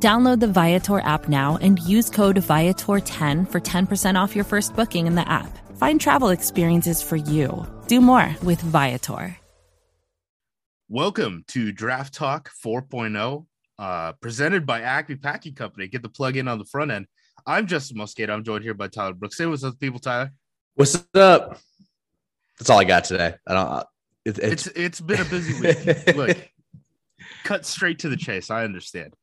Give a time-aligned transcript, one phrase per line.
[0.00, 5.08] Download the Viator app now and use code Viator10 for 10% off your first booking
[5.08, 5.58] in the app.
[5.76, 7.66] Find travel experiences for you.
[7.88, 9.36] Do more with Viator.
[10.88, 13.44] Welcome to Draft Talk 4.0,
[13.78, 15.88] uh, presented by Acme Packing Company.
[15.88, 17.06] Get the plug in on the front end.
[17.44, 18.30] I'm Justin Mosqueda.
[18.30, 19.36] I'm joined here by Tyler Brooks.
[19.36, 20.30] Say what's up, people, Tyler.
[20.76, 21.58] What's up?
[22.58, 23.34] That's all I got today.
[23.46, 23.84] I don't.
[24.24, 26.16] It, it's, it's it's been a busy week.
[26.16, 26.50] Look,
[27.44, 28.50] cut straight to the chase.
[28.50, 29.14] I understand.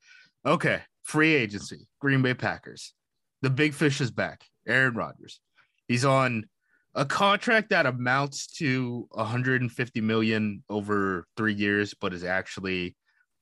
[0.45, 2.93] Okay, free agency, Green Bay Packers.
[3.41, 4.43] The big fish is back.
[4.67, 5.39] Aaron Rodgers.
[5.87, 6.45] He's on
[6.93, 12.95] a contract that amounts to 150 million over three years, but is actually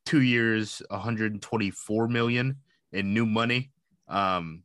[0.05, 2.57] two years, 124 million
[2.93, 3.71] in new money.
[4.07, 4.63] Um,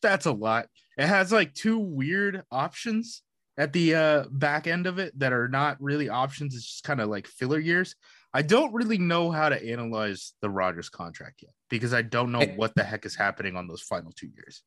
[0.00, 0.66] that's a lot.
[0.96, 3.22] It has like two weird options
[3.56, 6.54] at the uh, back end of it that are not really options.
[6.54, 7.96] It's just kind of like filler years.
[8.34, 12.44] I don't really know how to analyze the Rodgers contract yet because I don't know
[12.56, 14.62] what the heck is happening on those final two years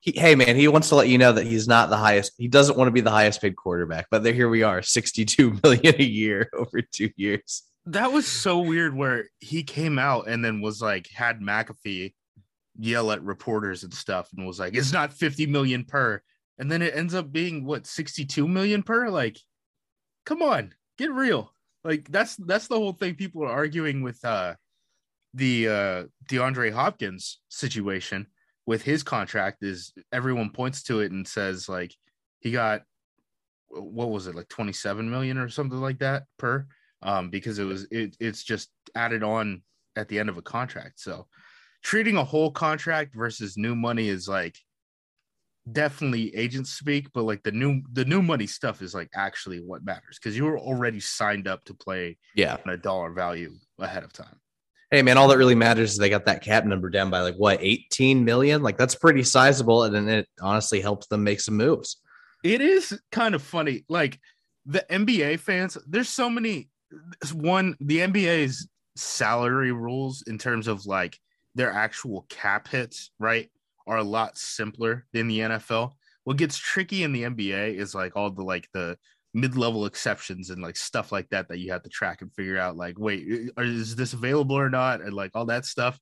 [0.00, 2.32] he, hey man, he wants to let you know that he's not the highest.
[2.36, 5.58] He doesn't want to be the highest paid quarterback, but there here we are, 62
[5.64, 7.64] million a year over two years.
[7.86, 12.14] That was so weird where he came out and then was like had McAfee
[12.78, 16.22] yell at reporters and stuff and was like, it's not 50 million per.
[16.58, 19.08] And then it ends up being what 62 million per?
[19.08, 19.38] Like,
[20.26, 21.52] come on, get real.
[21.88, 24.54] Like that's that's the whole thing people are arguing with uh
[25.32, 28.26] the uh DeAndre Hopkins situation
[28.66, 31.94] with his contract is everyone points to it and says like
[32.40, 32.82] he got
[33.68, 36.66] what was it like 27 million or something like that per
[37.00, 39.62] um because it was it, it's just added on
[39.96, 41.00] at the end of a contract.
[41.00, 41.26] So
[41.82, 44.56] treating a whole contract versus new money is like
[45.72, 49.84] definitely agent speak but like the new the new money stuff is like actually what
[49.84, 54.04] matters because you were already signed up to play yeah on a dollar value ahead
[54.04, 54.38] of time
[54.90, 57.36] hey man, all that really matters is they got that cap number down by like
[57.36, 58.62] what 18 million.
[58.62, 61.98] Like that's pretty sizable, and then it honestly helps them make some moves.
[62.44, 64.18] It is kind of funny, like
[64.66, 65.76] the NBA fans.
[65.86, 66.68] There's so many.
[67.34, 71.18] One, the NBA's salary rules in terms of like
[71.54, 73.50] their actual cap hits, right,
[73.88, 75.92] are a lot simpler than the NFL.
[76.24, 78.96] What gets tricky in the NBA is like all the like the
[79.34, 82.76] mid-level exceptions and like stuff like that that you have to track and figure out
[82.76, 83.26] like wait
[83.58, 85.98] is this available or not and like all that stuff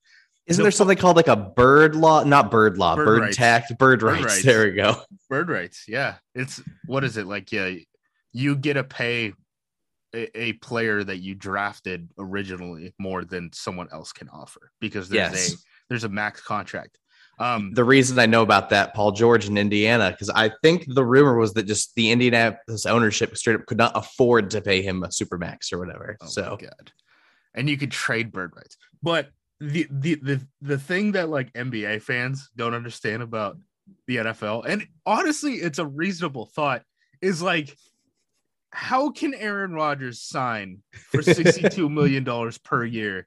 [0.47, 3.37] isn't there something called like a bird law not bird law bird, bird rights.
[3.37, 4.25] tax bird, bird rights.
[4.25, 4.45] rights.
[4.45, 4.97] there we go
[5.29, 7.75] bird rights yeah it's what is it like yeah
[8.33, 9.33] you get to pay
[10.15, 15.33] a, a player that you drafted originally more than someone else can offer because there's
[15.33, 15.53] yes.
[15.53, 15.57] a
[15.89, 16.99] there's a max contract
[17.39, 21.05] um, the reason I know about that, Paul George in Indiana, because I think the
[21.05, 25.03] rumor was that just the Indianapolis ownership straight up could not afford to pay him
[25.03, 26.17] a super max or whatever.
[26.21, 26.93] Oh so good.
[27.55, 28.77] And you could trade bird rights.
[29.03, 29.31] But
[29.61, 33.59] the, the the the thing that like NBA fans don't understand about
[34.07, 36.83] the NFL, and honestly, it's a reasonable thought,
[37.21, 37.77] is like
[38.71, 43.27] how can Aaron Rodgers sign for $62 million per year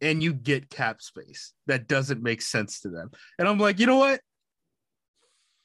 [0.00, 3.10] and you get cap space that doesn't make sense to them.
[3.38, 4.20] And I'm like, you know what?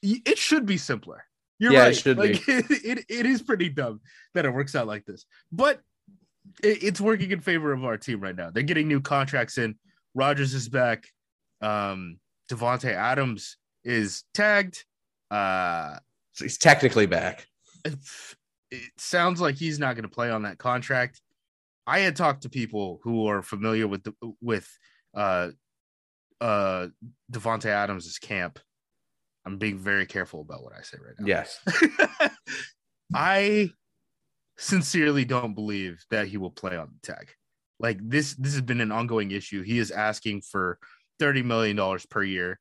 [0.02, 1.24] It should be simpler.
[1.58, 1.92] You're yeah, right.
[1.92, 2.52] It should like, be.
[2.52, 4.00] It, it, it is pretty dumb
[4.34, 5.80] that it works out like this, but
[6.62, 8.50] it, it's working in favor of our team right now.
[8.50, 9.76] They're getting new contracts in.
[10.14, 11.06] Rodgers is back.
[11.60, 12.18] Um,
[12.50, 14.84] Davante Adams is tagged.
[15.30, 15.96] Uh,
[16.32, 17.46] so he's technically back.
[17.84, 21.20] It sounds like he's not going to play on that contract.
[21.86, 24.68] I had talked to people who are familiar with the, with
[25.14, 25.50] uh
[26.40, 26.88] uh
[27.32, 28.58] Davante Adams' camp.
[29.44, 31.26] I'm being very careful about what I say right now.
[31.26, 31.60] Yes.
[33.14, 33.70] I
[34.58, 37.28] sincerely don't believe that he will play on the tag.
[37.78, 39.62] Like this this has been an ongoing issue.
[39.62, 40.78] He is asking for
[41.18, 42.58] 30 million dollars per year.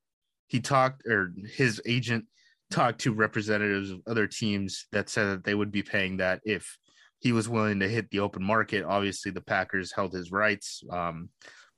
[0.47, 2.25] He talked or his agent
[2.69, 6.77] talked to representatives of other teams that said that they would be paying that if
[7.19, 8.83] he was willing to hit the open market.
[8.83, 11.29] Obviously, the Packers held his rights, um,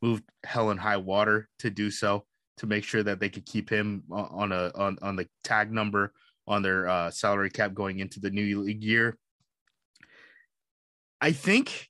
[0.01, 2.25] moved hell and high water to do so
[2.57, 6.11] to make sure that they could keep him on a on, on the tag number
[6.47, 9.17] on their uh, salary cap going into the new league year.
[11.19, 11.89] I think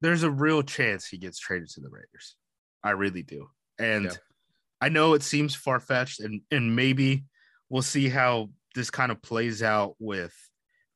[0.00, 2.36] there's a real chance he gets traded to the Raiders.
[2.82, 3.48] I really do.
[3.78, 4.12] And yeah.
[4.80, 7.24] I know it seems far fetched, and and maybe
[7.68, 10.34] we'll see how this kind of plays out with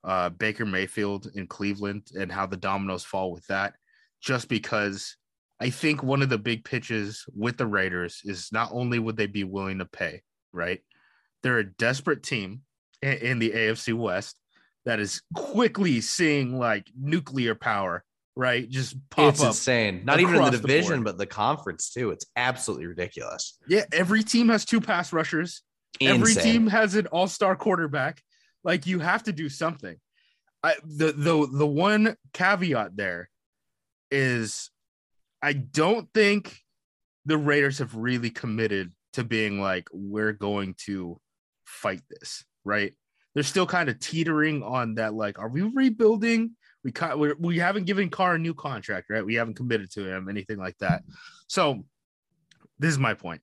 [0.04, 3.74] uh, Baker Mayfield in Cleveland and how the dominoes fall with that.
[4.20, 5.16] Just because
[5.60, 9.26] I think one of the big pitches with the Raiders is not only would they
[9.26, 10.22] be willing to pay,
[10.52, 10.80] right?
[11.42, 12.62] They're a desperate team
[13.02, 14.36] in, in the AFC West
[14.84, 18.04] that is quickly seeing like nuclear power,
[18.36, 18.68] right?
[18.68, 19.48] Just pop it's up.
[19.48, 20.02] insane.
[20.04, 22.10] Not even in the across the division, but the conference too.
[22.10, 23.58] It's absolutely ridiculous.
[23.68, 25.62] Yeah, every team has two pass rushers.
[26.00, 28.20] Every team has an all-star quarterback.
[28.64, 29.96] Like you have to do something.
[30.62, 33.28] I the the the one caveat there
[34.10, 34.70] is
[35.42, 36.58] I don't think
[37.26, 41.20] the Raiders have really committed to being like we're going to
[41.64, 42.94] fight this, right?
[43.34, 46.56] They're still kind of teetering on that like are we rebuilding?
[46.82, 49.24] We ca- we we haven't given Carr a new contract, right?
[49.24, 51.02] We haven't committed to him anything like that.
[51.46, 51.84] So
[52.78, 53.42] this is my point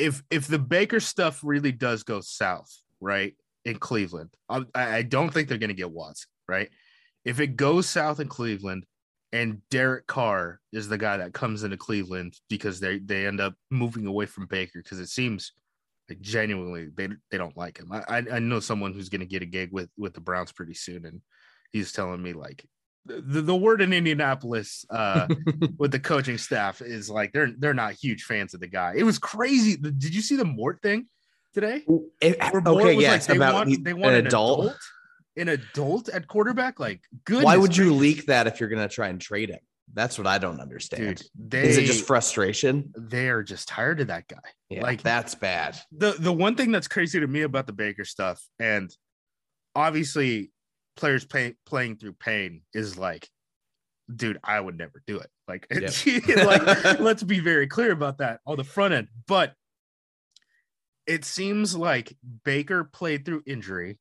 [0.00, 3.34] if if the Baker stuff really does go south, right,
[3.64, 6.70] in Cleveland, I, I don't think they're going to get Watson, right?
[7.24, 8.84] If it goes south in Cleveland,
[9.32, 13.54] and Derek Carr is the guy that comes into Cleveland because they they end up
[13.70, 15.52] moving away from Baker because it seems
[16.08, 17.92] like genuinely they they don't like him.
[17.92, 20.52] I I, I know someone who's going to get a gig with with the Browns
[20.52, 21.20] pretty soon, and
[21.72, 22.64] he's telling me like.
[23.06, 25.26] The, the word in Indianapolis uh,
[25.78, 28.92] with the coaching staff is like they're they're not huge fans of the guy.
[28.94, 29.76] It was crazy.
[29.76, 31.06] Did you see the Mort thing
[31.54, 31.84] today?
[32.20, 34.76] It- Where Mort okay, was yes, they about want, they want an adult.
[35.36, 36.80] an adult at quarterback.
[36.80, 37.44] Like, good.
[37.44, 39.60] Why would you leak that if you're going to try and trade him?
[39.92, 41.16] That's what I don't understand.
[41.16, 41.50] dude?
[41.50, 42.92] They, Is it just frustration?
[42.96, 44.36] they are just tired of that guy.
[44.68, 45.76] Yeah, Like- like that's bad.
[45.90, 48.88] the the one thing that's crazy to me about the Baker stuff, and
[49.74, 50.52] obviously
[50.96, 53.28] players pay, playing through pain is like,
[54.14, 55.30] dude, I would never do it.
[55.48, 55.66] Like,
[56.36, 59.08] like let's be very clear about that on the front end.
[59.26, 59.54] But
[61.10, 63.98] it seems like Baker played through injury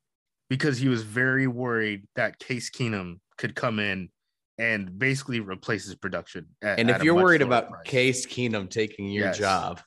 [0.50, 4.10] because he was very worried that Case Keenum could come in
[4.60, 6.46] and basically replace his production.
[6.62, 7.84] at- And if you're worried about price.
[7.86, 9.38] Case Keenum taking your Yes.
[9.40, 9.82] job,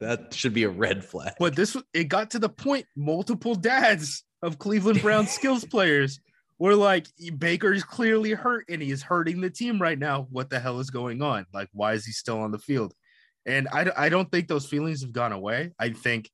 [0.00, 1.34] that should be a red flag.
[1.38, 6.18] But this it got to the point multiple dads of Cleveland Browns skills players
[6.58, 7.06] were like
[7.38, 10.26] Baker's clearly hurt and he is hurting the team right now.
[10.30, 11.46] What the hell is going on?
[11.52, 12.92] Like why is he still on the field?
[13.44, 15.72] And I I don't think those feelings have gone away.
[15.78, 16.30] I think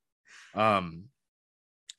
[0.54, 1.04] um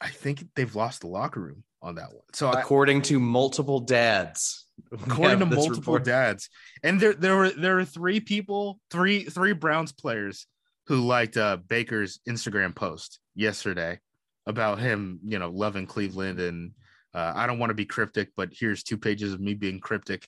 [0.01, 2.23] I think they've lost the locker room on that one.
[2.33, 6.03] So I, According to multiple dads, according to multiple report.
[6.03, 6.49] dads
[6.83, 10.47] and there there were there were three people three three browns players
[10.87, 13.99] who liked uh baker's instagram post yesterday
[14.47, 16.71] about him you know loving cleveland and
[17.13, 20.27] uh, i don't want to be cryptic but here's two pages of me being cryptic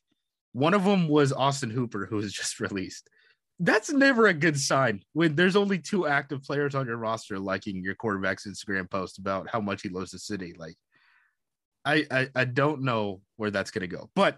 [0.53, 3.09] one of them was austin hooper who was just released
[3.59, 7.83] that's never a good sign when there's only two active players on your roster liking
[7.83, 10.75] your quarterback's instagram post about how much he loves the city like
[11.85, 14.09] I, I I don't know where that's gonna go.
[14.15, 14.37] But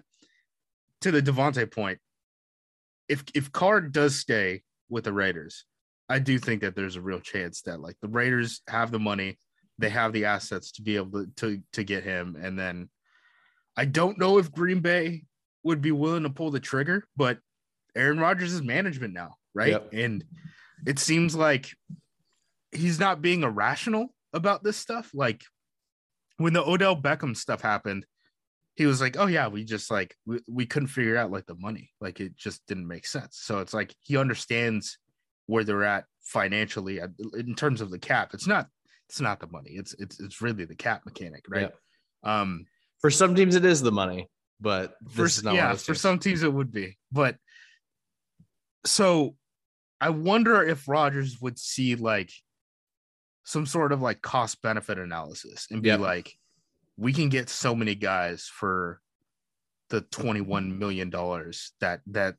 [1.01, 1.99] to the Davante point,
[3.07, 5.65] if if Carr does stay with the Raiders,
[6.09, 9.39] I do think that there's a real chance that like the Raiders have the money,
[9.79, 12.89] they have the assets to be able to to, to get him, and then
[13.77, 15.23] I don't know if Green Bay
[15.63, 17.39] would be willing to pull the trigger, but
[17.97, 19.71] Aaron Rodgers is management now, right?
[19.71, 19.89] Yep.
[19.93, 20.23] And
[20.85, 21.69] it seems like
[22.71, 25.09] he's not being irrational about this stuff.
[25.13, 25.43] Like
[26.37, 28.05] when the Odell Beckham stuff happened,
[28.75, 31.55] he was like, "Oh yeah, we just like we, we couldn't figure out like the
[31.55, 34.99] money, like it just didn't make sense." So it's like he understands
[35.47, 36.99] where they're at financially
[37.33, 38.31] in terms of the cap.
[38.33, 38.67] It's not
[39.09, 39.71] it's not the money.
[39.71, 41.71] It's it's it's really the cap mechanic, right?
[42.23, 42.65] Um,
[42.99, 44.29] For some teams, it is the money,
[44.59, 47.37] but for is not yeah, for some teams it would be, but
[48.87, 49.35] so
[49.99, 52.31] I wonder if Rodgers would see like
[53.43, 55.99] some sort of like cost benefit analysis and be Yep.
[55.99, 56.33] like,
[56.97, 59.01] we can get so many guys for
[59.89, 62.35] the twenty-one million dollars that that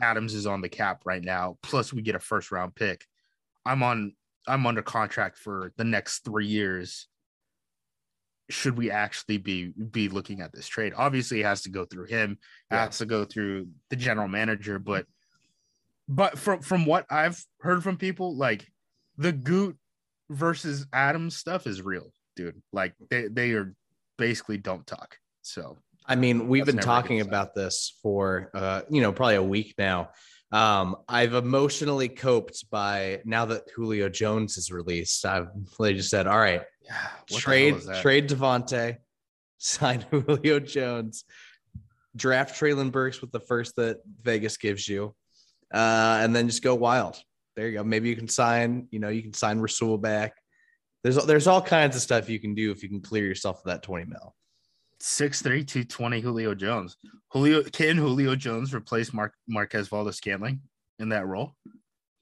[0.00, 1.58] Adams is on the cap right now.
[1.62, 3.04] Plus, we get a first round pick.
[3.66, 4.14] I'm on.
[4.48, 7.06] I'm under contract for the next three years.
[8.48, 10.92] Should we actually be be looking at this trade?
[10.96, 12.32] Obviously, it has to go through him.
[12.70, 12.84] It Yeah.
[12.86, 14.78] has to go through the general manager.
[14.78, 15.06] But
[16.10, 18.66] but from from what I've heard from people, like
[19.16, 19.76] the Gute
[20.28, 22.60] versus Adams stuff is real, dude.
[22.72, 23.74] Like they they are
[24.18, 25.16] basically don't talk.
[25.42, 29.12] So I mean, we've been never a good talking about this for uh, you know,
[29.12, 30.10] probably a week now.
[30.52, 35.24] Um, I've emotionally coped by now that Julio Jones is released.
[35.24, 35.46] I've
[35.78, 36.92] really just said, all right, yeah,
[37.28, 38.96] what the hell trade trade Davante,
[39.58, 41.22] sign Julio Jones,
[42.16, 45.14] draft Treylon Burks with the first that Vegas gives you,
[45.72, 47.16] uh, and then just go wild.
[47.56, 47.84] There you go.
[47.84, 50.34] Maybe you can sign, you know, you can sign Rasul back.
[51.02, 53.64] There's there's all kinds of stuff you can do if you can clear yourself of
[53.64, 54.34] that 20 mil.
[54.98, 56.98] Six three two twenty Julio Jones.
[57.30, 60.60] Julio can Julio Jones replace Mark Marquez Valdes-Scantling
[60.98, 61.56] in that role?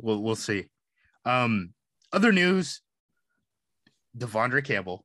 [0.01, 0.67] We'll we'll see.
[1.25, 1.75] Um,
[2.13, 2.81] other news:
[4.17, 5.05] Devondre Campbell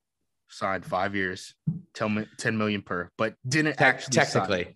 [0.49, 1.55] signed five years,
[1.95, 4.67] 10, 10 million per, but didn't Te- actually sign.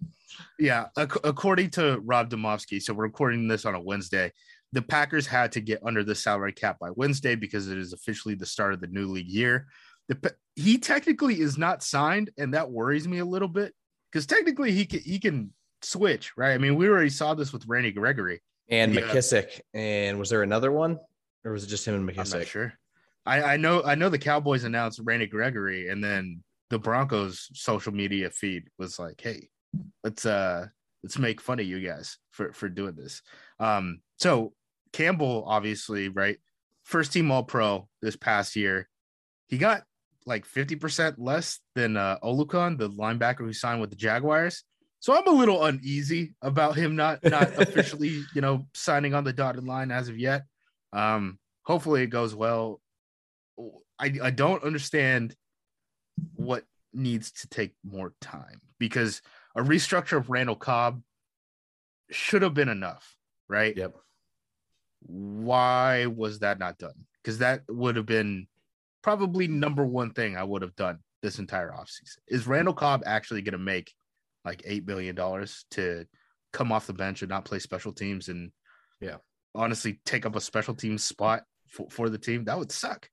[0.60, 4.32] Yeah, ac- according to Rob Demovsky, so we're recording this on a Wednesday.
[4.74, 8.36] The Packers had to get under the salary cap by Wednesday because it is officially
[8.36, 9.67] the start of the new league year.
[10.10, 13.74] The, he technically is not signed, and that worries me a little bit
[14.12, 16.53] because technically he can he can switch, right?
[16.53, 18.41] I mean, we already saw this with Randy Gregory.
[18.70, 19.01] and Yeah.
[19.01, 19.62] McKissic.
[19.74, 20.98] And was there another one,
[21.46, 22.46] or was it just him and I'm not McKissic?
[22.48, 22.74] sure.
[23.25, 27.94] I, I know I know the Cowboys announced Randy Gregory, and then the Broncos social
[27.94, 29.48] media feed was like, "Hey,
[30.03, 30.67] let's uh
[31.03, 33.21] let's make fun of you guys for for doing this."
[33.59, 34.53] Um, so
[34.93, 36.38] Campbell, obviously, right,
[36.83, 38.88] first team All Pro this past year,
[39.47, 39.83] he got
[40.25, 44.63] like fifty percent less than uh, Oluokun, the linebacker who signed with the Jaguars.
[45.00, 49.33] So I'm a little uneasy about him not not officially, you know, signing on the
[49.33, 50.43] dotted line as of yet.
[50.93, 52.81] Um, hopefully it goes well.
[54.00, 55.36] I I don't understand
[56.33, 59.21] what needs to take more time because
[59.57, 61.01] a restructure of Randall Cobb
[62.11, 63.17] should have been enough,
[63.49, 63.75] right?
[63.75, 63.95] Yep.
[65.01, 66.93] Why was that not done?
[67.21, 68.47] Because that would have been
[69.01, 72.17] probably number one thing I would have done this entire offseason.
[72.27, 73.91] Is Randall Cobb actually going to make
[74.45, 76.05] like eight billion dollars to
[76.53, 78.51] come off the bench and not play special teams and
[79.01, 79.17] Yeah.
[79.55, 82.45] honestly take up a special teams spot for, for the team?
[82.45, 83.09] That would suck.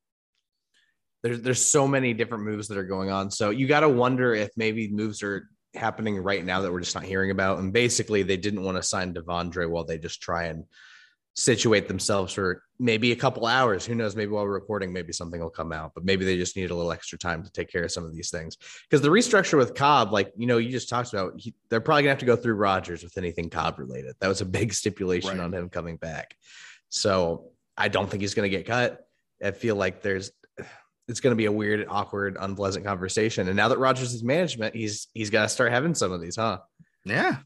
[1.22, 3.30] There's there's so many different moves that are going on.
[3.30, 6.95] So you got to wonder if maybe moves are happening right now that we're just
[6.95, 7.59] not hearing about.
[7.59, 10.64] And basically, they didn't want to sign Devondre while they just try and
[11.37, 13.85] situate themselves for maybe a couple hours.
[13.85, 14.14] Who knows?
[14.14, 15.90] Maybe while we're recording, maybe something will come out.
[15.95, 18.14] But maybe they just need a little extra time to take care of some of
[18.14, 18.57] these things.
[18.88, 22.02] Because the restructure with Cobb, like you know, you just talked about, he, they're probably
[22.04, 24.14] gonna have to go through Rodgers with anything Cobb related.
[24.21, 25.40] That was a big stipulation Right.
[25.40, 26.37] on him coming back.
[26.88, 29.00] So I don't think he's gonna get cut.
[29.43, 30.31] I feel like there's
[31.08, 33.49] it's going to be a weird, awkward, unpleasant conversation.
[33.49, 36.37] And now that Rodgers is management, he's he's got to start having some of these,
[36.37, 36.58] huh?
[37.04, 37.38] Yeah.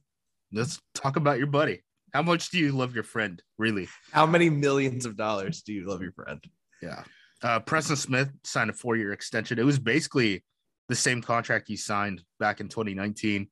[0.53, 1.83] Let's talk about your buddy.
[2.15, 3.43] How much do you love your friend?
[3.59, 3.88] Really?
[4.12, 6.43] How many millions of dollars do you love your friend?
[6.81, 7.03] Yeah.
[7.43, 9.59] Uh, Preston Smith signed a four year extension.
[9.59, 10.45] It was basically
[10.88, 13.49] the same contract he signed back in 2019.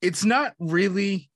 [0.00, 1.30] It's not really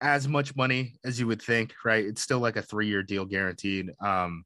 [0.00, 2.04] as much money as you would think, right?
[2.04, 3.90] It's still like a three year deal guaranteed.
[4.00, 4.44] Um,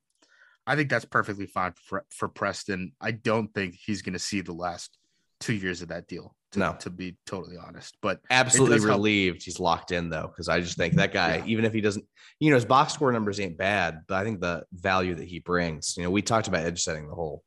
[0.73, 2.93] I think that's perfectly fine for, for Preston.
[2.99, 4.97] I don't think he's going to see the last
[5.39, 6.77] two years of that deal, to, No.
[6.81, 7.99] to be totally honest.
[8.01, 8.97] But Absolutely does help.
[8.97, 11.45] relieved he's locked in though, because I just think that guy, Yeah.
[11.47, 12.07] even if he doesn't,
[12.41, 15.41] you know, his box score numbers ain't bad, but I think the value that he
[15.41, 17.45] brings, you know, we talked about edge setting the whole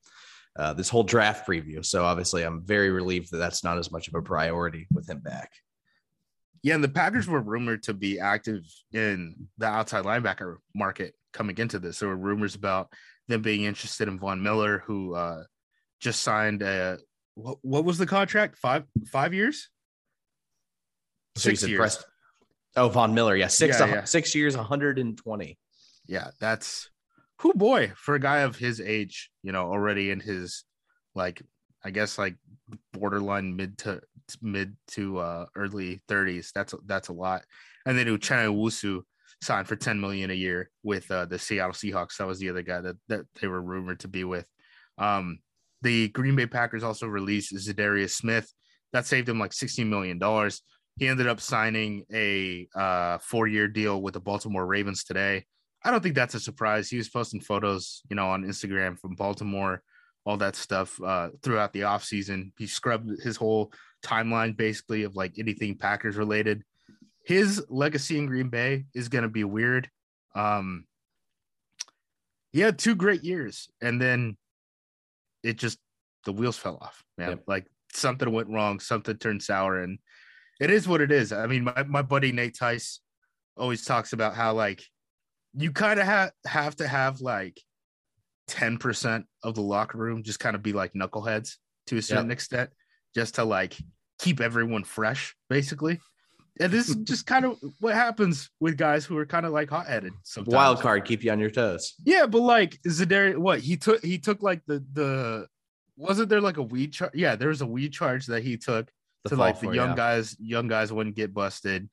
[0.58, 1.84] uh, this whole draft preview.
[1.86, 5.20] So obviously, I'm very relieved that that's not as much of a priority with him
[5.20, 5.52] back.
[6.66, 11.56] Yeah, and the Packers were rumored to be active in the outside linebacker market coming
[11.60, 12.00] into this.
[12.00, 12.92] There were rumors about
[13.28, 15.44] them being interested in Von Miller, who uh,
[16.00, 16.98] just signed a
[17.36, 18.58] what, what was the contract?
[18.58, 19.70] Five five years?
[21.36, 22.04] So Six years.
[22.76, 24.04] Oh, Von Miller, yeah, six Yeah, yeah.
[24.06, 25.60] six years, 120.
[26.08, 26.90] Yeah, that's
[27.42, 30.64] who boy for a guy of his age, you know, already in his
[31.14, 31.44] like
[31.86, 32.36] I guess like
[32.92, 34.02] borderline mid to
[34.42, 36.52] mid to uh early 30s.
[36.54, 37.44] That's that's a lot.
[37.86, 39.04] And then Uchenna Nwosu
[39.42, 42.18] signed for 10 million a year with uh, the Seattle Seahawks.
[42.18, 44.48] That was the other guy that, that they were rumored to be with.
[44.98, 45.40] Um,
[45.82, 48.52] the Green Bay Packers also released Za'Darius Smith.
[48.94, 50.20] That saved him like $16 million.
[50.98, 55.46] He ended up signing a uh, four-year deal with the Baltimore Ravens today.
[55.84, 56.90] I don't think that's a surprise.
[56.90, 59.84] He was posting photos, you know, on Instagram from Baltimore,
[60.26, 62.52] all that stuff uh, throughout the offseason.
[62.58, 63.72] He scrubbed his whole
[64.04, 66.64] timeline basically of like anything Packers related.
[67.24, 69.90] His legacy in Green Bay is going to be weird.
[70.36, 70.86] Um,
[72.52, 74.38] he had two great years, and then
[75.44, 75.78] it just
[76.26, 77.30] the wheels fell off, man.
[77.30, 77.44] Yep.
[77.48, 80.00] Like something went wrong, something turned sour, and
[80.60, 81.32] it is what it is.
[81.32, 83.02] I mean, my, my buddy Nate Tice
[83.58, 84.84] always talks about how like
[85.54, 87.60] you kind of have have to have like
[88.50, 91.56] 10% of the locker room just kind of be like knuckleheads
[91.88, 92.70] to a certain extent,
[93.14, 93.78] just to like
[94.20, 96.00] keep everyone fresh, basically.
[96.60, 99.70] And this is just kind of what happens with guys who are kind of like
[99.70, 100.54] hot headed sometimes.
[100.54, 101.96] Wild card, keep you on your toes.
[102.06, 105.48] Yeah, but like Za'Darius, what he took, he took like the the
[105.98, 107.12] wasn't there like a weed charge?
[107.14, 108.90] Yeah, there was a weed charge that he took
[109.24, 109.96] The to like the young yeah.
[109.96, 111.90] guys, young guys wouldn't get busted.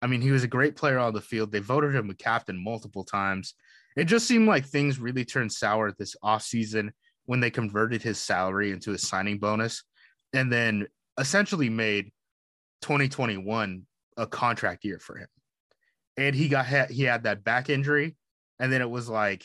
[0.00, 1.50] I mean, he was a great player on the field.
[1.50, 3.54] They voted him a captain multiple times,
[3.98, 6.90] It just seemed like things really turned sour this offseason
[7.26, 9.82] when they converted his salary into a signing bonus
[10.32, 10.86] and then
[11.18, 12.12] essentially made
[12.82, 13.82] 2021
[14.16, 15.26] a contract year for him.
[16.16, 18.16] And he got he had that back injury
[18.60, 19.44] and then it was like,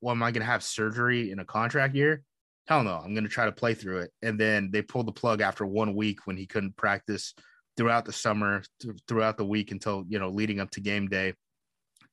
[0.00, 2.22] well, am I going to have surgery in a contract year?
[2.68, 4.12] Hell no, I'm going to try to play through it.
[4.22, 7.34] And then they pulled the plug after one week when he couldn't practice
[7.76, 8.62] throughout the summer,
[9.08, 11.34] throughout the week until, you know, leading up to game day.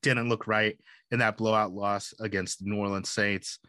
[0.05, 0.77] Didn't look right
[1.11, 3.59] in that blowout loss against the New Orleans Saints.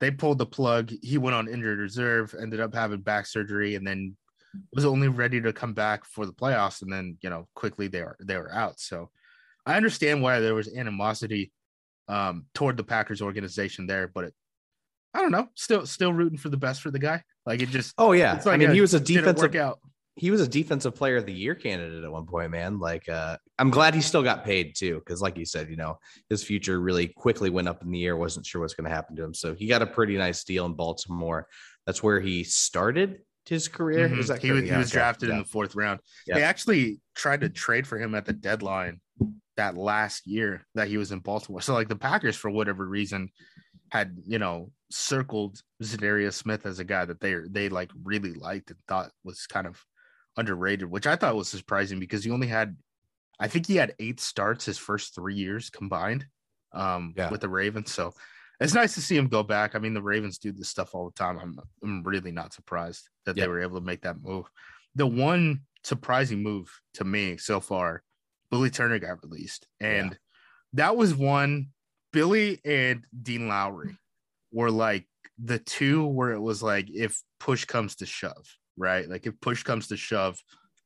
[0.00, 0.92] They pulled the plug.
[1.02, 4.16] He went on injured reserve, ended up having back surgery, and then
[4.72, 6.82] was only ready to come back for the playoffs.
[6.82, 8.80] And then, you know, quickly they were they were out.
[8.80, 9.10] So
[9.64, 11.52] I understand why there was animosity
[12.08, 14.34] um, toward the Packers organization there, but it,
[15.14, 17.22] I don't know, still still rooting for the best for the guy.
[17.46, 19.78] Like it just oh yeah, like I mean a- he was a defensive out.
[20.16, 22.78] he was a defensive player of the year candidate at one point, man.
[22.80, 25.98] Like uh I'm glad he still got paid too, because like you said, you know,
[26.28, 29.24] his future really quickly went up in the air, wasn't sure what's gonna happen to
[29.24, 29.34] him.
[29.34, 31.46] So he got a pretty nice deal in Baltimore.
[31.86, 34.08] That's where he started his career.
[34.08, 34.18] Mhm.
[34.18, 36.00] Is that he was he was drafted in the fourth round.
[36.26, 36.36] Yeah.
[36.36, 39.00] They actually tried to trade for him at the deadline
[39.56, 41.60] that last year that he was in Baltimore.
[41.60, 43.28] So like the Packers, for whatever reason,
[43.90, 48.70] had you know circled Za'Darius Smith as a guy that they they like really liked
[48.70, 49.80] and thought was kind of
[50.36, 52.76] underrated, which I thought was surprising because he only had,
[53.40, 56.26] I think he had eight starts his first three years combined,
[56.72, 57.30] um, Yeah.
[57.30, 57.92] with the Ravens.
[57.92, 58.14] So
[58.60, 59.74] it's nice to see him go back.
[59.74, 61.38] I mean, the Ravens do this stuff all the time.
[61.38, 63.44] I'm I'm really not surprised that Yeah.
[63.44, 64.46] they were able to make that move.
[64.94, 68.02] The one surprising move to me so far,
[68.50, 70.16] Billy Turner got released, and
[70.74, 71.70] that was one.
[72.12, 73.98] Billy and Dean Lowry
[74.52, 79.08] were like the two where it was like if push comes to shove, right?
[79.08, 80.40] Like if push comes to shove,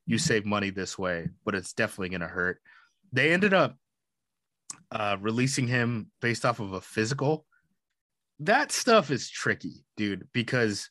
[0.09, 2.59] you save money this way, but it's definitely going to hurt.
[3.13, 3.77] They ended up
[4.91, 7.45] uh, releasing him based off of a physical.
[8.39, 10.89] That stuff is tricky, dude, because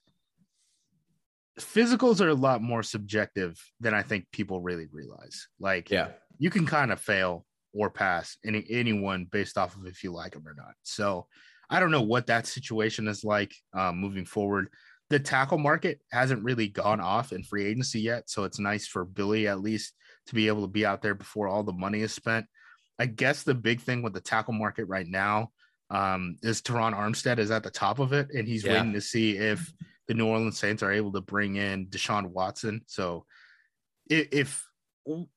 [1.59, 5.49] physicals are a lot more subjective than I think people really realize.
[5.59, 6.13] Like, Yeah.
[6.39, 10.35] you can kind of fail or pass any anyone based off of if you like
[10.35, 10.75] them or not.
[10.85, 11.27] So
[11.69, 14.69] I don't know what that situation is like um, moving forward.
[15.11, 19.05] The tackle market hasn't really gone off in free agency yet, so it's nice for
[19.05, 19.95] Billy at least
[20.27, 22.47] to be able to be out there before all the money is spent.
[22.99, 25.51] I guess the big thing with the tackle market right now
[25.91, 28.73] um, is Terron Armstead is at the top of it, and he's Yeah.
[28.73, 29.73] waiting to see if
[30.07, 32.83] the New Orleans Saints are able to bring in Deshaun Watson.
[32.87, 33.25] So
[34.11, 34.67] i- if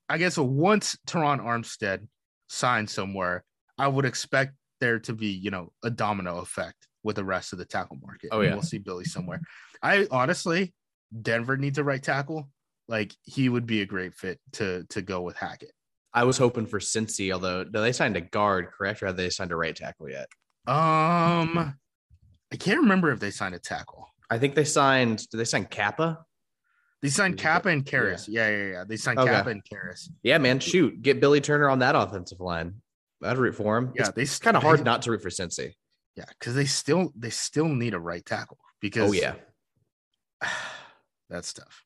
[0.09, 2.05] I guess once Terron Armstead
[2.49, 3.45] signs somewhere,
[3.77, 7.59] I would expect there to be, you know, a domino effect with the rest of
[7.59, 8.29] the tackle market.
[8.31, 8.53] Oh, yeah.
[8.53, 9.41] We'll see Billy somewhere.
[9.81, 10.73] I honestly,
[11.21, 12.49] Denver needs a right tackle.
[12.87, 15.71] Like he would be a great fit to to go with Hackett.
[16.13, 19.01] I was hoping for Cincy, although they signed a guard, correct?
[19.01, 20.27] Or have they signed a right tackle yet?
[20.67, 21.75] Um
[22.51, 24.07] I can't remember if they signed a tackle.
[24.29, 25.27] I think they signed.
[25.29, 26.25] Did they sign Cappa?
[27.01, 28.25] They signed Cappa and Karras.
[28.27, 28.83] Yeah, yeah, yeah.
[28.87, 29.31] They signed Okay.
[29.31, 30.09] Cappa and Karras.
[30.21, 30.59] Yeah, man.
[30.59, 32.75] Shoot, get Billy Turner on that offensive line.
[33.23, 33.93] I'd root for him.
[33.95, 35.73] Yeah, it's they kind of hard not to root for Cincy.
[36.15, 39.35] Yeah, because they still they still need a right tackle oh, because Oh yeah,
[41.29, 41.85] that's tough.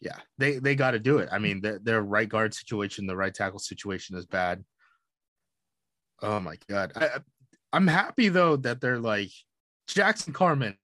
[0.00, 1.28] Yeah, they they got to do it.
[1.32, 4.64] I mean, their, their right guard situation, the right tackle situation is bad.
[6.22, 7.20] Oh my god, I, I-
[7.72, 9.30] I'm happy though that they're like
[9.88, 10.76] Jackson Carman.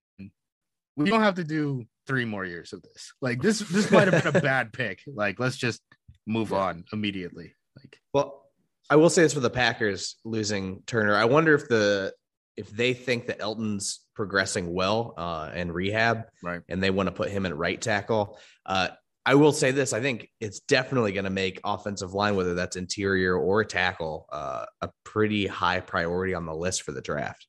[0.97, 3.11] We don't have to do three more years of this.
[3.21, 5.01] Like this, this might have been a bad pick.
[5.07, 5.81] Like let's just
[6.25, 7.53] move on immediately.
[7.77, 8.43] Like Well,
[8.89, 11.15] I will say this for the Packers losing Turner.
[11.15, 12.13] I wonder if the
[12.57, 16.61] if they think that Elgton's progressing well uh, in rehab, Right.
[16.69, 18.39] and they want to put him at right tackle.
[18.65, 18.89] Uh,
[19.25, 22.75] I will say this: I think it's definitely going to make offensive line, whether that's
[22.75, 27.47] interior or tackle, uh, a pretty high priority on the list for the draft.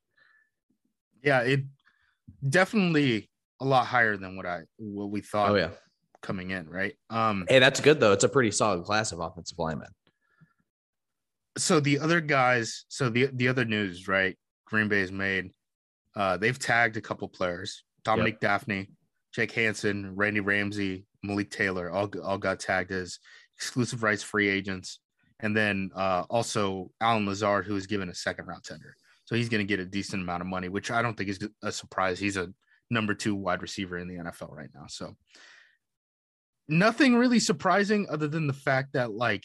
[1.23, 1.61] yeah, it
[2.49, 5.71] definitely a lot higher than what I what we thought Oh yeah,
[6.23, 6.69] coming in.
[6.69, 6.95] Right.
[7.11, 7.45] Um.
[7.49, 8.12] hey, that's good though.
[8.12, 9.88] It's a pretty solid class of offensive linemen.
[11.59, 14.37] so the other guys, so the the other news, right?
[14.67, 15.51] Green Bay's made.
[16.15, 18.89] Uh, they've tagged a couple players: Dominique Dafney,
[19.33, 21.91] Jake Hansen, Randy Ramsey, Malik Taylor.
[21.91, 23.19] All all got tagged as
[23.57, 25.01] exclusive rights free agents,
[25.41, 28.95] and then uh, also Allen Lazard, who was given a second round tender.
[29.25, 31.41] So he's going to get a decent amount of money, which I don't think is
[31.63, 32.19] a surprise.
[32.19, 32.53] He's a
[32.91, 34.85] number two wide receiver in the NFL right now.
[34.89, 35.17] So
[36.69, 39.45] nothing really surprising other than the fact that like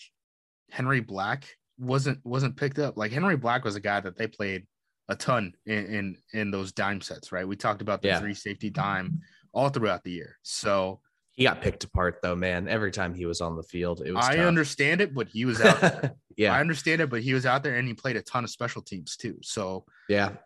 [0.70, 1.48] Henry Black
[1.80, 2.98] wasn't wasn't picked up.
[2.98, 4.68] Like Henry Black was a guy that they played
[5.10, 7.48] a ton in in, in those dime sets, right?
[7.48, 8.20] We talked about the Yeah.
[8.20, 9.22] three safety dime
[9.54, 10.38] all throughout the year.
[10.44, 12.68] So He got picked apart though, man.
[12.68, 14.26] Every time he was on the field, it was.
[14.26, 14.46] I tough.
[14.46, 15.82] understand it, but he was out.
[15.82, 16.14] there.
[16.38, 18.50] yeah, I understand it, but he was out there and he played a ton of
[18.50, 19.38] special teams too.
[19.42, 20.30] So yeah.
[20.30, 20.38] Does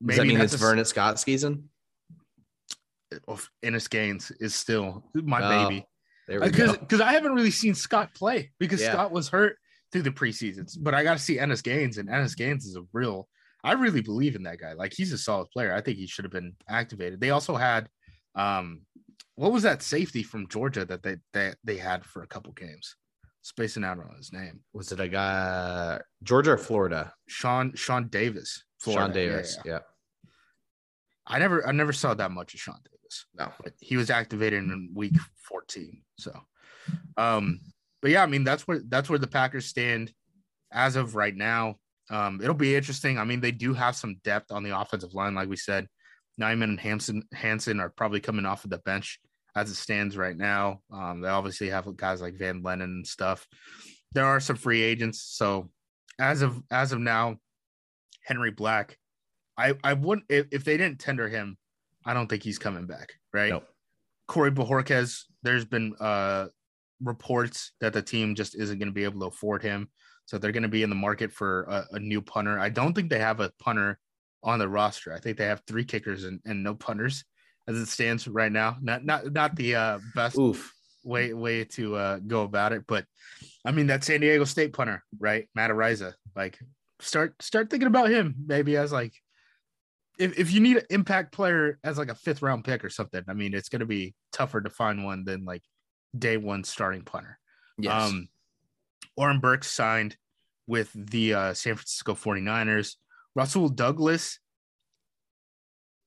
[0.00, 1.68] maybe that mean it's a Vernon Scott season?
[3.26, 5.86] of Innis Gaines is still my Oh, baby
[6.28, 6.78] There we uh, because go.
[6.78, 8.92] because I haven't really seen Scott play because Yeah.
[8.92, 9.56] Scott was hurt
[9.90, 12.82] through the preseasons, but I got to see Innis Gaines and Innis Gaines is a
[12.92, 13.28] real.
[13.62, 14.72] I really believe in that guy.
[14.72, 15.74] Like he's a solid player.
[15.74, 17.20] I think he should have been activated.
[17.20, 17.88] They also had,
[18.34, 18.82] um,
[19.36, 22.96] what was that safety from Georgia that they that they had for a couple games?
[23.42, 27.12] Spacing out on his name, Was it a guy Georgia or Florida?
[27.26, 28.64] Sean Sean Davis.
[28.80, 29.06] Florida.
[29.06, 29.58] Sean Yeah, Davis.
[29.64, 29.72] yeah.
[29.72, 29.78] Yeah.
[31.26, 33.26] I never I never saw that much of Sean Davis.
[33.38, 33.50] No.
[33.62, 35.14] but he was activated in week
[35.48, 36.02] 14.
[36.18, 36.38] So
[37.16, 37.60] um
[38.02, 40.12] but yeah, I mean that's where that's where the Packers stand
[40.72, 41.76] as of right now.
[42.10, 43.18] Um it'll be interesting.
[43.18, 45.86] I mean, they do have some depth on the offensive line, like we said.
[46.40, 49.20] Nijman and Hanson Hanson are probably coming off of the bench
[49.56, 50.80] as it stands right now.
[50.92, 53.46] Um, they obviously have guys like Van Lanen and stuff.
[54.12, 55.22] There are some free agents.
[55.22, 55.70] So
[56.18, 57.36] as of as of now,
[58.24, 58.96] Henry Black,
[59.56, 61.56] I I wouldn't if, if they didn't tender him,
[62.04, 63.12] I don't think he's coming back.
[63.32, 63.50] Right.
[63.50, 63.66] Nope.
[64.28, 66.46] Corey Bojorquez, there's been uh
[67.02, 69.88] reports that the team just isn't going to be able to afford him.
[70.30, 72.56] So they're going to be in the market for a, a new punter.
[72.56, 73.98] I don't think they have a punter
[74.44, 75.12] on the roster.
[75.12, 77.24] I think they have three kickers and, and no punters
[77.66, 78.76] as it stands right now.
[78.80, 80.72] Not not not the uh, best Oof.
[81.02, 83.06] way way to uh, go about it, but
[83.64, 85.48] I mean that San Diego State punter, right?
[85.56, 86.14] Matt Araiza.
[86.36, 86.60] Like
[87.00, 89.14] start start thinking about him maybe as like
[90.16, 93.24] if, if you need an impact player as like a fifth round pick or something.
[93.26, 95.64] I mean, it's going to be tougher to find one than like
[96.16, 97.36] day one starting punter.
[97.78, 98.10] Yes.
[98.10, 98.28] Um,
[99.16, 100.16] Oren Burks signed
[100.66, 102.94] with the uh, San Francisco 49ers.
[103.34, 104.38] Rasul Douglas,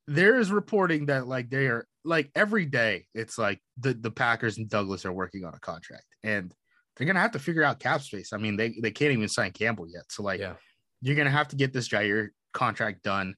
[0.07, 4.57] there is reporting that like they are like every day, it's like the, the Packers
[4.57, 6.53] and Douglas are working on a contract and
[6.95, 8.33] they're gonna have to figure out cap space.
[8.33, 10.03] I mean, they, they can't even sign Campbell yet.
[10.09, 10.55] So like yeah.
[11.01, 13.35] you're gonna have to get this Jaire contract done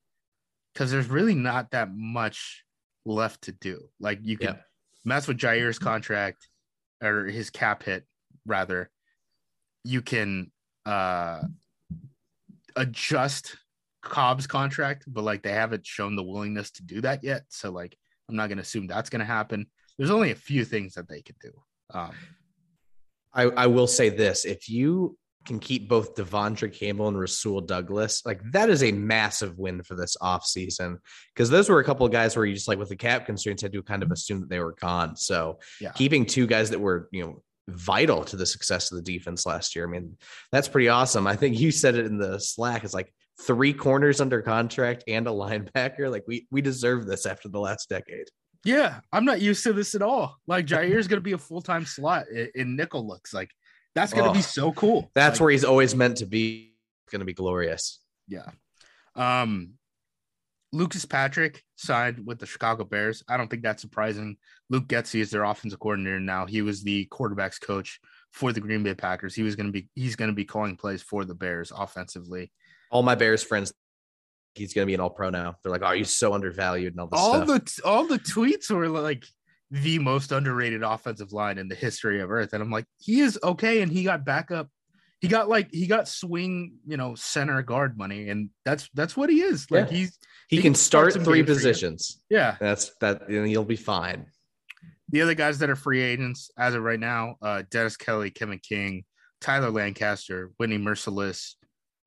[0.74, 2.64] because there's really not that much
[3.06, 3.88] left to do.
[4.00, 4.62] Like you can Yeah.
[5.06, 6.48] mess with Jaire's contract
[7.02, 8.06] or his cap hit
[8.46, 8.90] rather.
[9.86, 10.52] You can
[10.86, 11.42] uh
[12.76, 13.56] adjust
[14.02, 17.44] Cobb's contract, but like they haven't shown the willingness to do that yet.
[17.50, 17.98] So like
[18.30, 19.68] I'm not gonna assume that's gonna happen.
[19.98, 21.52] There's only a few things that they could do.
[21.94, 22.12] Um
[23.34, 28.26] I, I will say this: if you can keep both Devondre Campbell and Rasul Douglas,
[28.26, 30.98] like that is a massive win for this offseason.
[31.34, 33.62] Because those were a couple of guys where you just like with the cap constraints
[33.62, 35.18] had to kind of assume that they were gone.
[35.18, 35.92] So Yeah.
[35.92, 39.76] keeping two guys that were, you know, vital to the success of the defense last
[39.76, 39.88] year.
[39.88, 40.18] I mean,
[40.52, 41.28] that's pretty awesome.
[41.28, 42.84] I think you said it in the Slack.
[42.84, 46.12] It's like three corners under contract and a linebacker.
[46.12, 48.28] Like we we deserve this after the last decade.
[48.64, 50.38] Yeah, I'm not used to this at all.
[50.48, 52.26] Like Jaire's gonna be a full time slot
[52.56, 53.50] in, nickel looks like
[53.94, 55.12] that's gonna Oh, be so cool.
[55.16, 56.74] That's Like, where he's always meant to be.
[57.06, 58.00] It's going to be glorious.
[58.28, 58.50] yeah.
[59.16, 59.74] Um,
[60.72, 63.24] Lucas Patrick signed with the Chicago Bears.
[63.30, 64.38] I don't think that's surprising.
[64.70, 66.46] Luke Getsy is their offensive coordinator now.
[66.46, 68.00] He was the quarterbacks coach
[68.34, 69.36] for the Green Bay Packers.
[69.36, 72.52] He was gonna be he's gonna be calling plays for the Bears offensively.
[72.92, 73.74] All my Bears friends,
[74.56, 75.56] he's going to be an all pro now.
[75.62, 77.48] They're like, oh, you so undervalued and all this all stuff.
[77.48, 79.26] the all the tweets were like
[79.72, 83.38] the most underrated offensive line in the history of Earth, and I'm like, he is
[83.44, 84.70] okay, and he got backup.
[85.26, 89.30] He got like he got swing, you know, center guard money, and that's that's what
[89.30, 89.70] he is.
[89.72, 89.98] Like Yeah.
[89.98, 91.56] he's he, he can can start start three games for you.
[91.58, 92.22] positions.
[92.30, 92.58] yeah.
[92.60, 94.28] That's that, and he'll be fine.
[95.10, 98.60] The other guys that are free agents as of right now, uh, Dennis Kelly, Kevin
[98.60, 99.04] King,
[99.42, 101.56] Tyler Lancaster, Whitney Mercilus,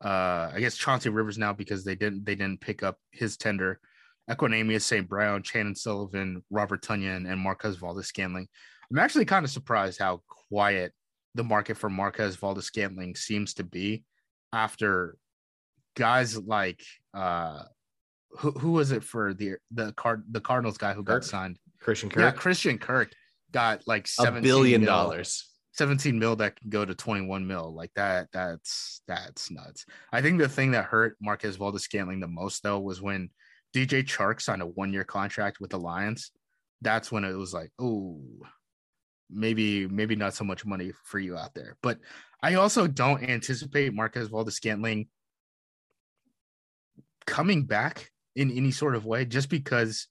[0.05, 3.81] uh, I guess Chauncey Rivers now because they didn't they didn't pick up his tender.
[4.31, 5.09] Equanimeous St.
[5.09, 8.47] Brown, Chandon Sullivan, Robert Tonyan, and Marquez Valdes-Scantling.
[8.91, 10.93] I'm actually kind of surprised how quiet
[11.39, 14.03] the market for Marquez Valdes-Scantling seems to be
[14.53, 15.17] after
[15.97, 16.83] guys like
[17.15, 17.63] uh
[18.31, 21.23] who, who was it for the the card the Cardinals guy who Kirk?
[21.23, 21.59] got signed?
[21.81, 22.21] Christian Kirk.
[22.21, 23.13] Yeah, Christian Kirk
[23.53, 25.45] got like 17 billion mil- dollars.
[25.73, 27.73] 17 mil that can go to 21 mil.
[27.73, 29.87] Like that, that's that's nuts.
[30.13, 33.31] I think the thing that hurt Marquez Valdes-Scantling the most though was when
[33.77, 36.33] DJ Chark signed a one-year contract with the Lions.
[36.83, 38.21] That's when it was like, oh,
[39.31, 41.77] maybe, maybe not so much money for you out there.
[41.83, 41.99] But
[42.43, 45.09] I also don't anticipate Marquez Valdes-Scantling
[47.27, 50.07] coming back in any sort of way, just because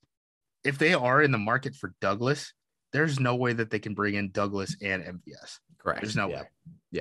[0.64, 2.54] if they are in the market for Douglas,
[2.94, 5.60] there's no way that they can bring in Douglas and MVS.
[5.80, 6.02] Correct.
[6.02, 6.44] There's no yeah.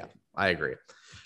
[0.01, 0.11] way.
[0.37, 0.75] I agree.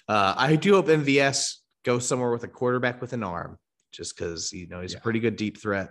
[0.08, 3.58] Uh, I do hope MVS goes somewhere with a quarterback with an arm,
[3.92, 4.98] just because you know he's Yeah.
[4.98, 5.90] a pretty good deep threat.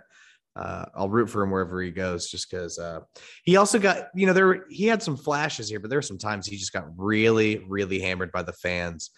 [0.60, 3.00] Uh, I'll root for him wherever he goes, just because uh,
[3.44, 6.18] he also got, you know, there he had some flashes here, but there were some
[6.18, 9.10] times he just got really, really hammered by the fans,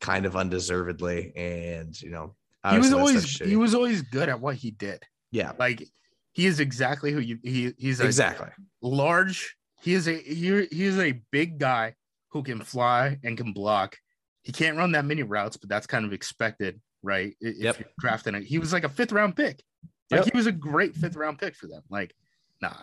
[0.00, 2.34] kind of undeservedly, and you know,
[2.70, 5.02] he was always he was always good at what he did.
[5.30, 5.86] yeah, Like
[6.32, 8.48] he is exactly who you he he's a exactly.
[8.80, 9.56] large.
[9.82, 11.94] He is a he, he is a big guy
[12.30, 13.98] who can fly and can block.
[14.42, 17.34] He can't run that many routes, but that's kind of expected, right?
[17.40, 17.78] If Yep.
[17.78, 19.62] you're drafting it, he was like a fifth round pick.
[20.10, 20.32] Like Yep.
[20.32, 21.82] he was a great fifth round pick for them.
[21.90, 22.14] Like,
[22.60, 22.74] nah,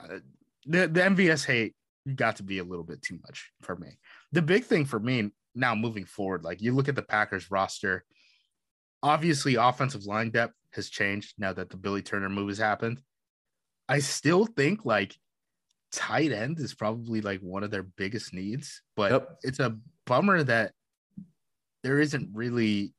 [0.66, 1.76] the the MVS hate
[2.16, 4.00] got to be a little bit too much for me.
[4.32, 8.04] The big thing for me now moving forward, like you look at the Packers roster,
[9.04, 13.02] obviously offensive line depth has changed now that the Billy Turner move has happened.
[13.90, 15.16] I still think like
[15.92, 19.38] tight end is probably like one of their biggest needs, but Yep.
[19.44, 20.72] it's a bummer that
[21.84, 22.94] there isn't really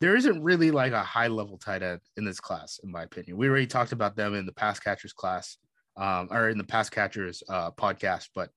[0.00, 3.36] there isn't really like a high level tight end in this class, in my opinion.
[3.36, 5.56] We already talked about them in the pass catchers class,
[5.96, 8.50] um, or in the pass catchers uh, podcast, but